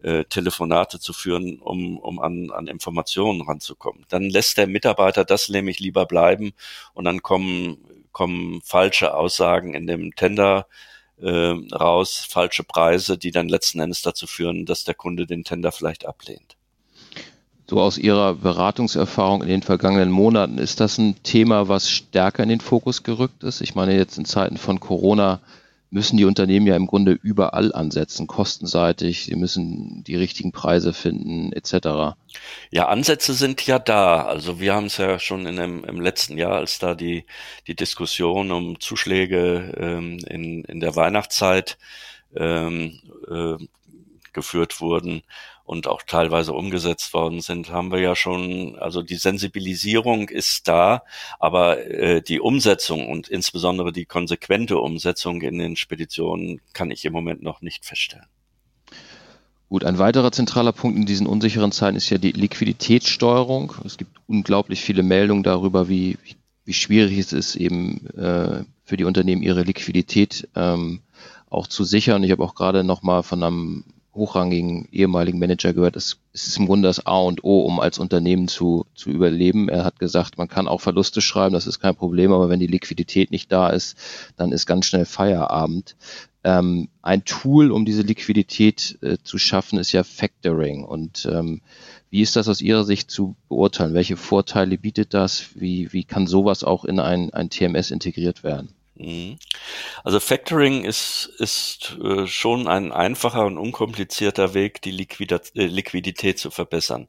äh, 0.02 0.24
Telefonate 0.26 1.00
zu 1.00 1.14
führen, 1.14 1.60
um, 1.60 1.98
um 2.00 2.20
an, 2.20 2.50
an 2.52 2.68
Informationen 2.68 3.42
ranzukommen. 3.42 4.06
Dann 4.10 4.30
lässt 4.30 4.58
der 4.58 4.68
Mitarbeiter 4.68 5.24
das 5.24 5.50
nämlich 5.50 5.80
lieber 5.80 6.06
bleiben 6.06 6.54
und 6.94 7.06
dann 7.06 7.22
kommen 7.22 7.78
kommen 8.12 8.62
falsche 8.64 9.14
Aussagen 9.14 9.74
in 9.74 9.88
dem 9.88 10.16
Tender 10.16 10.68
äh, 11.22 11.54
raus, 11.74 12.26
falsche 12.28 12.64
Preise, 12.64 13.18
die 13.18 13.32
dann 13.32 13.50
letzten 13.50 13.80
Endes 13.80 14.02
dazu 14.02 14.28
führen, 14.28 14.66
dass 14.66 14.84
der 14.84 14.96
Kunde 14.96 15.26
den 15.26 15.44
Tender 15.44 15.72
vielleicht 15.72 16.06
ablehnt. 16.06 16.56
So 17.70 17.80
aus 17.80 17.98
Ihrer 17.98 18.34
Beratungserfahrung 18.34 19.44
in 19.44 19.48
den 19.48 19.62
vergangenen 19.62 20.12
Monaten, 20.12 20.58
ist 20.58 20.82
das 20.82 20.98
ein 20.98 21.24
Thema, 21.24 21.70
was 21.70 21.90
stärker 21.90 22.44
in 22.44 22.50
den 22.50 22.60
Fokus 22.60 23.04
gerückt 23.04 23.44
ist? 23.44 23.62
Ich 23.62 23.76
meine, 23.76 23.96
jetzt 23.96 24.18
in 24.18 24.26
Zeiten 24.26 24.58
von 24.58 24.82
Corona 24.82 25.40
müssen 25.92 26.16
die 26.16 26.26
Unternehmen 26.26 26.66
ja 26.66 26.76
im 26.76 26.88
Grunde 26.88 27.12
überall 27.12 27.74
ansetzen, 27.74 28.26
kostenseitig, 28.26 29.26
sie 29.26 29.36
müssen 29.36 30.04
die 30.06 30.16
richtigen 30.16 30.54
Preise 30.54 30.94
finden, 30.94 31.52
etc. 31.52 32.16
Ja, 32.72 32.88
Ansätze 32.88 33.34
sind 33.34 33.66
ja 33.68 33.78
da. 33.78 34.24
Also 34.24 34.62
wir 34.62 34.74
haben 34.74 34.86
es 34.86 34.98
ja 34.98 35.20
schon 35.20 35.46
in 35.46 35.58
dem, 35.58 35.84
im 35.84 36.00
letzten 36.00 36.38
Jahr, 36.38 36.56
als 36.56 36.80
da 36.80 36.96
die, 36.96 37.26
die 37.68 37.76
Diskussion 37.76 38.52
um 38.52 38.80
Zuschläge 38.80 39.74
ähm, 39.78 40.20
in, 40.30 40.64
in 40.64 40.80
der 40.80 40.96
Weihnachtszeit 40.96 41.78
ähm, 42.38 42.98
äh, 43.30 43.58
geführt 44.32 44.80
wurden, 44.80 45.24
und 45.64 45.88
auch 45.88 46.02
teilweise 46.04 46.54
umgesetzt 46.54 47.14
worden 47.14 47.42
sind, 47.42 47.72
haben 47.72 47.92
wir 47.92 48.00
ja 48.00 48.16
schon, 48.16 48.78
also 48.80 49.02
die 49.02 49.16
Sensibilisierung 49.16 50.30
ist 50.30 50.68
da, 50.68 51.04
aber 51.40 51.86
äh, 51.86 52.22
die 52.22 52.40
Umsetzung 52.40 53.08
und 53.08 53.28
insbesondere 53.28 53.92
die 53.92 54.06
konsequente 54.06 54.78
Umsetzung 54.78 55.42
in 55.42 55.58
den 55.58 55.76
Speditionen 55.76 56.62
kann 56.74 56.92
ich 56.92 57.06
im 57.06 57.14
Moment 57.14 57.42
noch 57.42 57.62
nicht 57.62 57.86
feststellen. 57.86 58.28
Gut, 59.70 59.86
ein 59.86 60.00
weiterer 60.00 60.34
zentraler 60.34 60.74
Punkt 60.74 60.98
in 60.98 61.06
diesen 61.06 61.28
unsicheren 61.28 61.72
Zeiten 61.72 61.96
ist 61.96 62.10
ja 62.10 62.18
die 62.18 62.34
Liquiditätssteuerung. 62.34 63.74
Es 63.86 63.98
gibt 63.98 64.18
unglaublich 64.28 64.82
viele 64.82 65.02
Meldungen 65.02 65.44
darüber, 65.44 65.88
wie, 65.88 66.18
wie 66.66 66.74
schwierig 66.74 67.18
es 67.18 67.32
ist, 67.32 67.56
eben 67.56 68.06
äh, 68.18 68.66
für 68.84 68.98
die 68.98 69.06
Unternehmen 69.06 69.42
ihre 69.42 69.64
Liquidität 69.64 70.50
ähm, 70.58 71.00
auch 71.50 71.68
zu 71.68 71.86
sichern. 71.86 72.24
Ich 72.26 72.32
habe 72.32 72.44
auch 72.44 72.54
gerade 72.54 72.84
noch 72.84 73.02
mal 73.02 73.24
von 73.24 73.44
einem 73.44 73.86
hochrangigen 74.14 74.88
ehemaligen 74.92 75.40
Manager 75.40 75.74
gehört, 75.74 75.96
es, 75.96 76.18
ist 76.34 76.58
im 76.58 76.66
Grunde 76.66 76.88
das 76.88 77.06
A 77.06 77.20
und 77.20 77.44
O, 77.44 77.62
um 77.62 77.80
als 77.80 77.98
Unternehmen 77.98 78.48
zu, 78.48 78.86
zu 78.94 79.10
überleben. 79.10 79.70
Er 79.70 79.86
hat 79.86 80.00
gesagt, 80.00 80.38
man 80.38 80.48
kann 80.48 80.68
auch 80.68 80.82
Verluste 80.82 81.22
schreiben, 81.22 81.54
das 81.54 81.68
ist 81.68 81.80
kein 81.80 81.96
Problem, 81.96 82.32
aber 82.34 82.50
wenn 82.50 82.60
die 82.60 82.68
Liquidität 82.68 83.32
nicht 83.32 83.52
da 83.52 83.70
ist, 83.70 83.98
dann 84.36 84.52
ist 84.52 84.66
ganz 84.66 84.86
schnell 84.86 85.06
Feierabend. 85.06 85.96
Ähm, 86.44 86.90
ein 87.02 87.24
Tool, 87.24 87.72
um 87.72 87.86
diese 87.86 88.02
Liquidität 88.02 88.98
äh, 89.02 89.18
zu 89.24 89.38
schaffen, 89.38 89.78
ist 89.78 89.92
ja 89.92 90.04
Factoring. 90.04 90.84
Und 90.84 91.28
ähm, 91.32 91.62
wie 92.10 92.22
ist 92.22 92.36
das 92.36 92.48
aus 92.48 92.62
Ihrer 92.62 92.84
Sicht 92.84 93.12
zu 93.12 93.36
beurteilen? 93.48 93.94
Welche 93.94 94.18
Vorteile 94.18 94.78
bietet 94.78 95.14
das? 95.14 95.50
Wie, 95.56 95.94
wie 95.94 96.04
kann 96.04 96.28
sowas 96.28 96.64
auch 96.64 96.84
in 96.84 97.00
ein, 97.00 97.32
ein 97.34 97.50
TMS 97.50 97.92
integriert 97.92 98.44
werden? 98.44 98.74
Mhm. 99.02 99.40
Also 100.04 100.20
Factoring 100.20 100.84
ist, 100.86 101.26
ist 101.40 101.98
äh, 102.04 102.28
schon 102.28 102.68
ein 102.68 102.92
einfacher 102.92 103.46
und 103.46 103.58
unkomplizierter 103.58 104.54
Weg, 104.54 104.82
die 104.84 104.92
Liquidität, 104.92 105.56
äh, 105.56 105.66
Liquidität 105.66 106.38
zu 106.38 106.52
verbessern. 106.52 107.08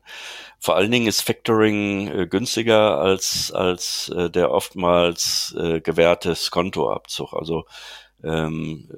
Vor 0.58 0.76
allen 0.76 0.90
Dingen 0.90 1.06
ist 1.06 1.20
Factoring 1.20 2.08
äh, 2.08 2.26
günstiger 2.26 2.98
als, 2.98 3.52
als 3.52 4.08
äh, 4.08 4.30
der 4.30 4.50
oftmals 4.52 5.54
äh, 5.58 5.80
gewährte 5.80 6.34
Skontoabzug. 6.34 7.34
Also 7.34 7.66
ähm, 8.24 8.88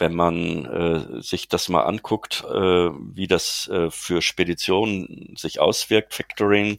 wenn 0.00 0.14
man 0.14 0.64
äh, 0.66 1.22
sich 1.22 1.48
das 1.48 1.68
mal 1.68 1.82
anguckt, 1.82 2.44
äh, 2.48 2.90
wie 3.14 3.26
das 3.26 3.68
äh, 3.68 3.90
für 3.90 4.22
Speditionen 4.22 5.34
sich 5.36 5.60
auswirkt, 5.60 6.14
Factoring, 6.14 6.78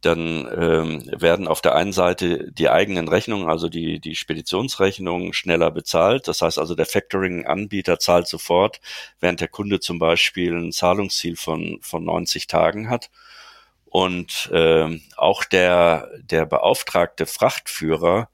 dann 0.00 0.48
ähm, 0.56 1.10
werden 1.20 1.46
auf 1.46 1.60
der 1.60 1.74
einen 1.74 1.92
Seite 1.92 2.50
die 2.52 2.70
eigenen 2.70 3.08
Rechnungen, 3.08 3.48
also 3.48 3.68
die, 3.68 4.00
die 4.00 4.14
Speditionsrechnungen 4.14 5.34
schneller 5.34 5.70
bezahlt. 5.70 6.26
Das 6.26 6.40
heißt 6.40 6.58
also, 6.58 6.74
der 6.74 6.86
Factoring-Anbieter 6.86 7.98
zahlt 7.98 8.26
sofort, 8.26 8.80
während 9.20 9.40
der 9.40 9.48
Kunde 9.48 9.80
zum 9.80 9.98
Beispiel 9.98 10.54
ein 10.54 10.72
Zahlungsziel 10.72 11.36
von, 11.36 11.78
von 11.82 12.04
90 12.04 12.46
Tagen 12.46 12.88
hat. 12.88 13.10
Und 13.84 14.48
ähm, 14.54 15.02
auch 15.16 15.44
der, 15.44 16.08
der 16.22 16.46
beauftragte 16.46 17.26
Frachtführer, 17.26 18.30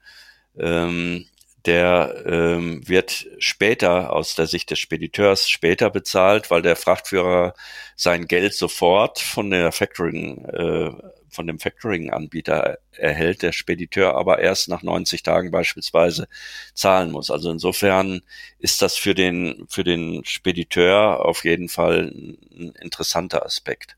ähm, 0.58 1.26
der 1.66 2.24
ähm, 2.26 2.86
wird 2.88 3.26
später 3.38 4.12
aus 4.12 4.34
der 4.34 4.46
Sicht 4.46 4.70
des 4.70 4.78
Spediteurs 4.78 5.48
später 5.48 5.90
bezahlt, 5.90 6.50
weil 6.50 6.62
der 6.62 6.76
Frachtführer 6.76 7.54
sein 7.96 8.26
Geld 8.26 8.54
sofort 8.54 9.18
von 9.18 9.50
der 9.50 9.72
Factoring 9.72 10.44
äh, 10.46 10.90
von 11.36 11.46
dem 11.46 11.60
Factoring-Anbieter 11.60 12.78
erhält, 12.92 13.42
der 13.42 13.52
Spediteur 13.52 14.14
aber 14.14 14.38
erst 14.38 14.68
nach 14.68 14.82
90 14.82 15.22
Tagen 15.22 15.50
beispielsweise 15.50 16.28
zahlen 16.74 17.10
muss. 17.12 17.30
Also 17.30 17.50
insofern 17.50 18.22
ist 18.58 18.80
das 18.82 18.96
für 18.96 19.14
den, 19.14 19.66
für 19.68 19.84
den 19.84 20.24
Spediteur 20.24 21.24
auf 21.24 21.44
jeden 21.44 21.68
Fall 21.68 22.10
ein 22.14 22.72
interessanter 22.80 23.44
Aspekt. 23.44 23.96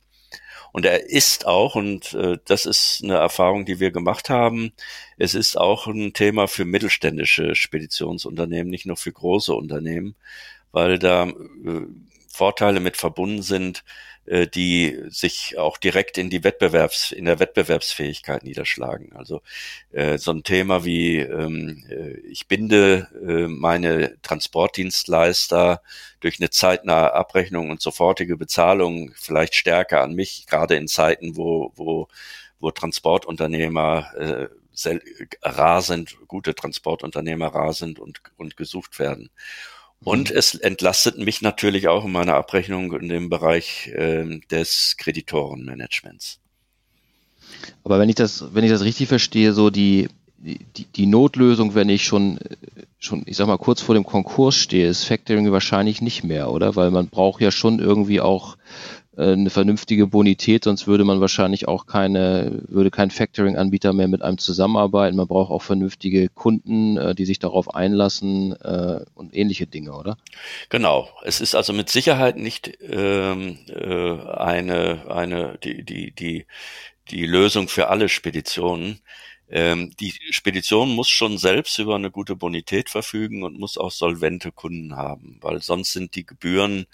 Und 0.73 0.85
er 0.85 1.09
ist 1.09 1.47
auch, 1.47 1.75
und 1.75 2.15
äh, 2.15 2.39
das 2.45 2.67
ist 2.67 3.01
eine 3.03 3.15
Erfahrung, 3.15 3.65
die 3.65 3.81
wir 3.81 3.91
gemacht 3.91 4.31
haben, 4.31 4.73
es 5.17 5.35
ist 5.35 5.57
auch 5.57 5.87
ein 5.87 6.13
Thema 6.13 6.47
für 6.47 6.65
mittelständische 6.65 7.55
Speditionsunternehmen, 7.55 8.71
nicht 8.71 8.87
nur 8.87 8.97
für 8.97 9.13
große 9.13 9.55
Unternehmen, 9.55 10.15
weil 10.73 10.99
da 10.99 11.27
äh, 11.27 11.87
Vorteile 12.29 12.81
mit 12.81 12.97
verbunden 12.97 13.43
sind, 13.43 13.85
äh, 14.29 14.47
die 14.47 14.99
sich 15.09 15.59
auch 15.59 15.79
direkt 15.79 16.19
in 16.19 16.29
die 16.31 16.45
Wettbewerbs, 16.45 17.13
in 17.13 17.25
der 17.25 17.39
Wettbewerbsfähigkeit 17.39 18.45
niederschlagen. 18.45 19.13
Also 19.15 19.41
äh, 19.93 20.19
so 20.19 20.33
ein 20.33 20.43
Thema 20.43 20.85
wie 20.85 21.19
ähm, 21.19 21.85
äh, 21.89 22.19
ich 22.29 22.47
binde 22.47 23.09
äh, 23.27 23.49
meine 23.49 24.21
Transportdienstleister 24.23 25.83
durch 26.21 26.41
eine 26.41 26.51
zeitnahe 26.51 27.15
Abrechnung 27.15 27.71
und 27.71 27.81
sofortige 27.81 28.37
Bezahlung 28.37 29.13
vielleicht 29.15 29.55
stärker 29.55 30.03
an 30.03 30.15
mich, 30.15 30.47
gerade 30.47 30.77
in 30.77 30.89
Zeiten, 30.89 31.37
wo, 31.37 31.73
wo, 31.77 32.09
wo 32.61 32.71
Transportunternehmer 32.71 34.13
äh, 34.17 34.49
rar 35.43 35.83
sind, 35.83 36.17
gute 36.29 36.55
Transportunternehmer 36.55 37.49
rar 37.49 37.73
sind 37.73 37.99
und, 37.99 38.21
und 38.37 38.57
gesucht 38.57 38.99
werden. 38.99 39.31
Und 40.05 40.31
es 40.31 40.55
entlastet 40.55 41.19
mich 41.19 41.43
natürlich 41.43 41.89
auch 41.89 42.05
in 42.05 42.13
meiner 42.13 42.35
Abrechnung 42.35 42.93
in 42.93 43.09
dem 43.09 43.29
Bereich 43.31 43.89
äh, 43.89 44.41
des 44.51 44.97
Kreditorenmanagements. 44.97 46.39
Aber 47.85 47.99
wenn 47.99 48.09
ich 48.09 48.15
das, 48.15 48.55
wenn 48.55 48.65
ich 48.65 48.71
das 48.71 48.85
richtig 48.85 49.09
verstehe, 49.09 49.53
so 49.53 49.71
die, 49.71 50.09
die, 50.39 50.85
die 50.85 51.07
Notlösung, 51.07 51.75
wenn 51.75 51.89
ich 51.89 52.05
schon, 52.05 52.39
schon, 52.99 53.23
ich 53.27 53.37
sag 53.37 53.47
mal, 53.49 53.59
kurz 53.59 53.81
vor 53.81 53.95
dem 53.95 54.05
Konkurs 54.05 54.55
stehe, 54.55 54.89
ist 54.89 55.05
Factoring 55.05 55.51
wahrscheinlich 55.51 56.01
nicht 56.01 56.23
mehr, 56.23 56.51
oder? 56.51 56.77
Weil 56.77 56.91
man 56.91 57.09
braucht 57.09 57.41
ja 57.41 57.51
schon 57.51 57.81
irgendwie 57.81 58.21
auch 58.21 58.57
eine 59.19 59.51
vernünftige 59.51 60.07
Bonität, 60.07 60.65
sonst 60.65 60.87
würde 60.87 61.05
man 61.05 61.21
wahrscheinlich 61.21 61.67
auch 61.67 61.87
keine, 61.87 62.63
würde 62.69 62.91
kein 62.91 63.11
Factoring-Anbieter 63.11 63.93
mehr 63.93 64.09
mit 64.09 64.23
einem 64.23 64.39
zusammenarbeiten. 64.39 65.17
Man 65.17 65.27
braucht 65.27 65.51
auch 65.51 65.63
vernünftige 65.63 66.29
Kunden, 66.29 66.97
äh, 66.97 67.15
die 67.15 67.25
sich 67.25 67.39
darauf 67.39 67.75
einlassen 67.75 68.53
äh, 68.61 69.01
und 69.15 69.35
ähnliche 69.35 69.67
Dinge, 69.67 69.93
oder? 69.93 70.17
Genau. 70.69 71.09
Es 71.25 71.41
ist 71.41 71.55
also 71.55 71.73
mit 71.73 71.89
Sicherheit 71.89 72.37
nicht 72.37 72.79
ähm, 72.81 73.59
äh, 73.69 74.21
eine, 74.37 75.11
eine, 75.11 75.59
die, 75.65 75.83
die, 75.83 76.13
die, 76.13 76.47
die 77.11 77.27
Lösung 77.27 77.69
für 77.69 77.89
alle 77.89 78.09
Speditionen. 78.09 79.01
Ähm, 79.51 79.95
die 79.99 80.13
Spedition 80.31 80.95
muss 80.95 81.09
schon 81.09 81.39
selbst 81.39 81.79
über 81.79 81.95
eine 81.95 82.11
gute 82.11 82.37
Bonität 82.37 82.91
verfügen 82.91 83.43
und 83.43 83.59
muss 83.59 83.79
auch 83.79 83.91
solvente 83.91 84.53
Kunden 84.53 84.95
haben, 84.97 85.39
weil 85.41 85.63
sonst 85.63 85.93
sind 85.95 86.15
die 86.17 86.27
Gebühren 86.27 86.87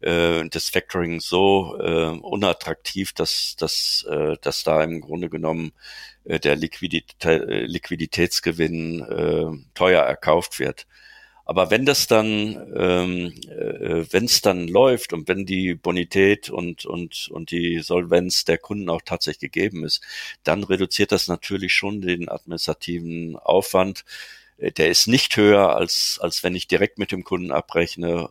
äh, 0.00 0.48
des 0.48 0.70
Factoring 0.70 1.20
so 1.20 1.78
äh, 1.78 2.08
unattraktiv, 2.08 3.12
dass, 3.12 3.54
dass, 3.56 4.04
äh, 4.10 4.36
dass 4.40 4.64
da 4.64 4.82
im 4.82 5.00
Grunde 5.00 5.30
genommen 5.30 5.72
äh, 6.24 6.40
der 6.40 6.56
Liquiditä 6.56 7.30
äh, 7.30 7.66
Liquiditätsgewinn 7.66 9.02
äh, 9.02 9.72
teuer 9.74 10.02
erkauft 10.02 10.58
wird. 10.58 10.86
Aber 11.50 11.68
wenn 11.68 11.84
das 11.84 12.06
dann, 12.06 12.72
ähm, 12.76 13.34
äh, 13.48 14.04
wenn 14.12 14.26
es 14.26 14.40
dann 14.40 14.68
läuft 14.68 15.12
und 15.12 15.26
wenn 15.26 15.46
die 15.46 15.74
Bonität 15.74 16.48
und, 16.48 16.86
und, 16.86 17.26
und 17.28 17.50
die 17.50 17.80
Solvenz 17.80 18.44
der 18.44 18.56
Kunden 18.56 18.88
auch 18.88 19.02
tatsächlich 19.04 19.50
gegeben 19.52 19.84
ist, 19.84 20.00
dann 20.44 20.62
reduziert 20.62 21.10
das 21.10 21.26
natürlich 21.26 21.74
schon 21.74 22.02
den 22.02 22.28
administrativen 22.28 23.34
Aufwand. 23.34 24.04
Äh, 24.58 24.70
der 24.70 24.90
ist 24.90 25.08
nicht 25.08 25.36
höher, 25.36 25.74
als, 25.74 26.20
als 26.22 26.44
wenn 26.44 26.54
ich 26.54 26.68
direkt 26.68 26.98
mit 26.98 27.10
dem 27.10 27.24
Kunden 27.24 27.50
abrechne. 27.50 28.30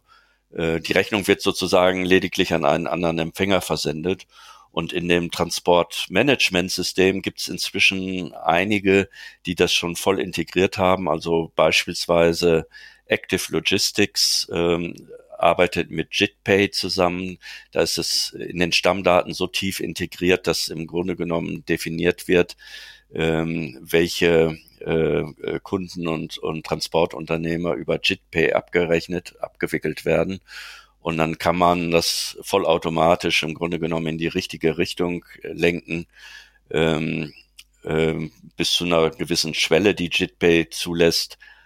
Äh, 0.54 0.80
die 0.80 0.94
Rechnung 0.94 1.28
wird 1.28 1.42
sozusagen 1.42 2.06
lediglich 2.06 2.54
an 2.54 2.64
einen 2.64 2.88
anderen 2.88 3.20
Empfänger 3.20 3.60
versendet. 3.60 4.28
Und 4.72 4.94
in 4.94 5.10
dem 5.10 5.30
Transportmanagementsystem 5.30 7.22
gibt 7.22 7.42
es 7.42 7.50
inzwischen 7.50 8.34
einige, 8.34 9.10
die 9.46 9.56
das 9.56 9.74
schon 9.74 9.98
voll 9.98 10.22
integriert 10.22 10.78
haben. 10.78 11.10
Also 11.10 11.52
beispielsweise 11.56 12.66
Active 13.10 13.52
Logistics 13.52 14.48
ähm, 14.52 14.96
arbeitet 15.40 15.90
mit 15.90 16.10
JITPay 16.12 16.72
zusammen. 16.72 17.40
Da 17.72 17.82
ist 17.82 17.98
es 17.98 18.32
in 18.32 18.60
den 18.60 18.72
Stammdaten 18.72 19.34
so 19.34 19.48
tief 19.48 19.80
integriert, 19.80 20.48
dass 20.48 20.68
im 20.68 20.86
Grunde 20.86 21.16
genommen 21.16 21.66
definiert 21.66 22.28
wird, 22.28 22.58
ähm, 23.14 23.78
welche 23.82 24.58
äh, 24.80 25.24
Kunden 25.64 26.08
und, 26.08 26.38
und 26.38 26.66
Transportunternehmer 26.66 27.74
über 27.74 28.00
JITPay 28.02 28.54
abgerechnet, 28.54 29.36
abgewickelt 29.40 30.06
werden. 30.06 30.42
Und 31.02 31.18
dann 31.18 31.38
kann 31.38 31.58
man 31.58 31.92
das 31.92 32.38
vollautomatisch 32.42 33.44
im 33.44 33.54
Grunde 33.54 33.80
genommen 33.80 34.08
in 34.08 34.18
die 34.18 34.28
richtige 34.28 34.78
Richtung 34.78 35.26
lenken, 35.42 36.08
ähm, 36.70 37.34
ähm, 37.86 38.32
bis 38.58 38.74
zu 38.74 38.84
einer 38.84 39.10
gewissen 39.12 39.54
Schwelle, 39.54 39.96
die 39.96 40.10
JITPay 40.12 40.70
zulässt, 40.70 41.36
äh, 41.36 41.59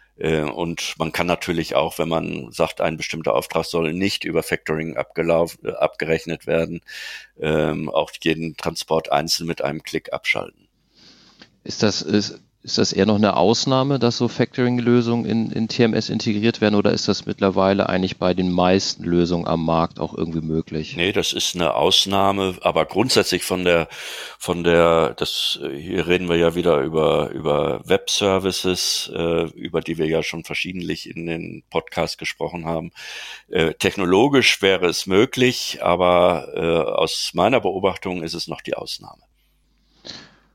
und 0.43 0.93
man 0.99 1.11
kann 1.11 1.27
natürlich 1.27 1.75
auch, 1.75 1.97
wenn 1.97 2.09
man 2.09 2.51
sagt, 2.51 2.81
ein 2.81 2.97
bestimmter 2.97 3.33
Auftrag 3.35 3.65
soll 3.65 3.93
nicht 3.93 4.23
über 4.23 4.43
Factoring 4.43 4.95
äh, 4.95 5.71
abgerechnet 5.71 6.45
werden, 6.45 6.81
ähm, 7.39 7.89
auch 7.89 8.11
jeden 8.21 8.55
Transport 8.55 9.11
einzeln 9.11 9.47
mit 9.47 9.61
einem 9.61 9.81
Klick 9.83 10.13
abschalten. 10.13 10.67
Ist 11.63 11.81
das, 11.81 12.01
ist, 12.01 12.41
ist 12.63 12.77
das 12.77 12.93
eher 12.93 13.05
noch 13.05 13.17
eine 13.17 13.35
Ausnahme, 13.35 13.99
dass 13.99 14.17
so 14.17 14.29
Factoring-Lösungen 14.29 15.25
in, 15.25 15.51
in 15.51 15.67
TMS 15.67 16.09
integriert 16.09 16.61
werden 16.61 16.75
oder 16.75 16.91
ist 16.91 17.09
das 17.09 17.25
mittlerweile 17.25 17.89
eigentlich 17.89 18.17
bei 18.17 18.33
den 18.33 18.49
meisten 18.51 19.03
Lösungen 19.03 19.45
am 19.47 19.65
Markt 19.65 19.99
auch 19.99 20.13
irgendwie 20.17 20.39
möglich? 20.39 20.95
Nee, 20.95 21.11
das 21.11 21.33
ist 21.33 21.55
eine 21.55 21.73
Ausnahme, 21.73 22.55
aber 22.61 22.85
grundsätzlich 22.85 23.43
von 23.43 23.65
der, 23.65 23.89
von 24.39 24.63
der, 24.63 25.13
das, 25.15 25.59
hier 25.75 26.07
reden 26.07 26.29
wir 26.29 26.37
ja 26.37 26.55
wieder 26.55 26.79
über, 26.79 27.31
über 27.31 27.81
Web-Services, 27.83 29.11
äh, 29.13 29.43
über 29.49 29.81
die 29.81 29.97
wir 29.97 30.07
ja 30.07 30.23
schon 30.23 30.45
verschiedentlich 30.45 31.09
in 31.09 31.25
den 31.25 31.63
Podcast 31.69 32.17
gesprochen 32.17 32.65
haben. 32.65 32.91
Äh, 33.49 33.73
technologisch 33.73 34.61
wäre 34.61 34.85
es 34.85 35.05
möglich, 35.05 35.79
aber 35.81 36.47
äh, 36.55 36.91
aus 36.91 37.31
meiner 37.33 37.59
Beobachtung 37.59 38.23
ist 38.23 38.35
es 38.35 38.47
noch 38.47 38.61
die 38.61 38.75
Ausnahme. 38.75 39.23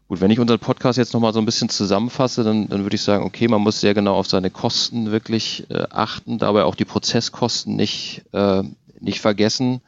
Gut, 0.08 0.22
wenn 0.22 0.30
ich 0.30 0.40
unseren 0.40 0.58
Podcast 0.58 0.96
jetzt 0.96 1.12
nochmal 1.12 1.34
so 1.34 1.38
ein 1.38 1.44
bisschen 1.44 1.68
zusammenfasse, 1.68 2.42
dann, 2.42 2.66
dann 2.70 2.82
würde 2.82 2.96
ich 2.96 3.02
sagen, 3.02 3.24
okay, 3.24 3.46
man 3.46 3.60
muss 3.60 3.80
sehr 3.80 3.92
genau 3.92 4.14
auf 4.14 4.26
seine 4.26 4.48
Kosten 4.48 5.10
wirklich 5.10 5.66
äh, 5.68 5.84
achten, 5.90 6.38
dabei 6.38 6.64
auch 6.64 6.76
die 6.76 6.86
Prozesskosten 6.86 7.76
nicht, 7.76 8.22
äh, 8.32 8.62
nicht 9.00 9.20
vergessen. 9.20 9.82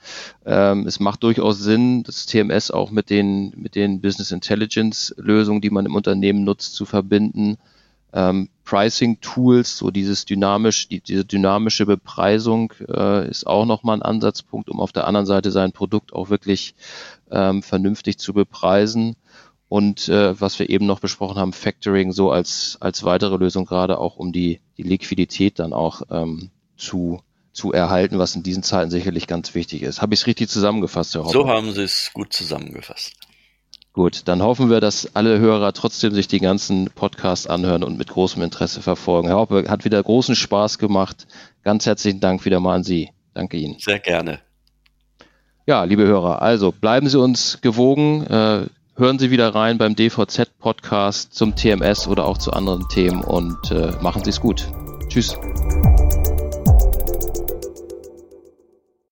Ähm, 0.45 0.87
es 0.87 1.01
macht 1.01 1.23
durchaus 1.23 1.61
Sinn, 1.61 2.03
das 2.03 2.27
TMS 2.27 2.71
auch 2.71 2.91
mit 2.91 3.09
den, 3.09 3.55
mit 3.57 3.75
den 3.75 4.03
Business 4.03 4.31
Intelligence 4.31 5.15
Lösungen, 5.17 5.63
die 5.63 5.71
man 5.71 5.87
im 5.87 5.95
Unternehmen 5.95 6.45
nutzt, 6.45 6.75
zu 6.75 6.85
verbinden. 6.85 7.57
Ähm, 8.13 8.51
Pricing 8.67 9.23
Tools, 9.23 9.79
so 9.79 9.91
dieses 9.91 10.27
dynamisch, 10.27 10.87
die, 10.89 11.01
diese 11.01 11.25
dynamische 11.25 11.87
Bepreisung 11.87 12.75
äh, 12.87 13.27
ist 13.27 13.47
auch 13.47 13.65
nochmal 13.65 13.97
ein 13.97 14.03
Ansatzpunkt, 14.03 14.69
um 14.69 14.81
auf 14.81 14.93
der 14.93 15.07
anderen 15.07 15.27
Seite 15.27 15.51
sein 15.51 15.73
Produkt 15.73 16.13
auch 16.13 16.29
wirklich 16.29 16.75
ähm, 17.31 17.63
vernünftig 17.63 18.19
zu 18.19 18.35
bepreisen 18.35 19.17
und 19.71 20.09
äh, 20.09 20.39
was 20.41 20.59
wir 20.59 20.69
eben 20.69 20.85
noch 20.85 20.99
besprochen 20.99 21.39
haben, 21.39 21.53
Factoring 21.53 22.11
so 22.11 22.33
als, 22.33 22.77
als 22.81 23.05
weitere 23.05 23.37
Lösung, 23.37 23.67
gerade 23.67 23.99
auch 23.99 24.17
um 24.17 24.33
die, 24.33 24.61
die 24.77 24.83
Liquidität 24.83 25.61
dann 25.61 25.73
auch 25.73 26.03
ähm, 26.11 26.51
zu, 26.77 27.23
zu 27.53 27.73
erhalten, 27.73 28.19
was 28.19 28.35
in 28.35 28.43
diesen 28.43 28.65
Zeiten 28.65 28.91
sicherlich 28.91 29.29
ganz 29.29 29.55
wichtig 29.55 29.83
ist. 29.83 30.03
Habe 30.03 30.13
ich 30.13 30.23
es 30.23 30.27
richtig 30.27 30.49
zusammengefasst, 30.49 31.15
Herr 31.15 31.23
Hoppe? 31.23 31.33
So 31.33 31.49
haben 31.49 31.71
Sie 31.71 31.83
es 31.85 32.11
gut 32.13 32.33
zusammengefasst. 32.33 33.13
Gut, 33.93 34.23
dann 34.25 34.43
hoffen 34.43 34.71
wir, 34.71 34.81
dass 34.81 35.15
alle 35.15 35.39
Hörer 35.39 35.73
trotzdem 35.73 36.15
sich 36.15 36.27
die 36.27 36.41
ganzen 36.41 36.91
Podcasts 36.91 37.47
anhören 37.47 37.85
und 37.85 37.97
mit 37.97 38.09
großem 38.09 38.43
Interesse 38.43 38.83
verfolgen. 38.83 39.29
Herr 39.29 39.37
Hoppe, 39.37 39.67
hat 39.69 39.85
wieder 39.85 40.03
großen 40.03 40.35
Spaß 40.35 40.79
gemacht. 40.79 41.29
Ganz 41.63 41.87
herzlichen 41.87 42.19
Dank 42.19 42.45
wieder 42.45 42.59
mal 42.59 42.75
an 42.75 42.83
Sie. 42.83 43.11
Danke 43.35 43.57
Ihnen. 43.57 43.77
Sehr 43.79 44.01
gerne. 44.01 44.41
Ja, 45.65 45.85
liebe 45.85 46.03
Hörer, 46.03 46.43
also 46.43 46.73
bleiben 46.73 47.09
Sie 47.09 47.21
uns 47.21 47.61
gewogen. 47.61 48.27
Äh, 48.27 48.67
hören 48.97 49.19
Sie 49.19 49.31
wieder 49.31 49.55
rein 49.55 49.79
beim 49.79 49.97
DVZ-Podcast 49.97 51.35
zum 51.35 51.57
TMS 51.57 52.07
oder 52.07 52.25
auch 52.27 52.39
zu 52.39 52.53
anderen 52.53 52.89
Themen 52.89 53.23
und 53.23 53.71
äh, 53.71 53.93
machen 54.01 54.23
Sie 54.25 54.31
es 54.31 54.41
gut. 54.41 54.69
Tschüss. 55.09 55.37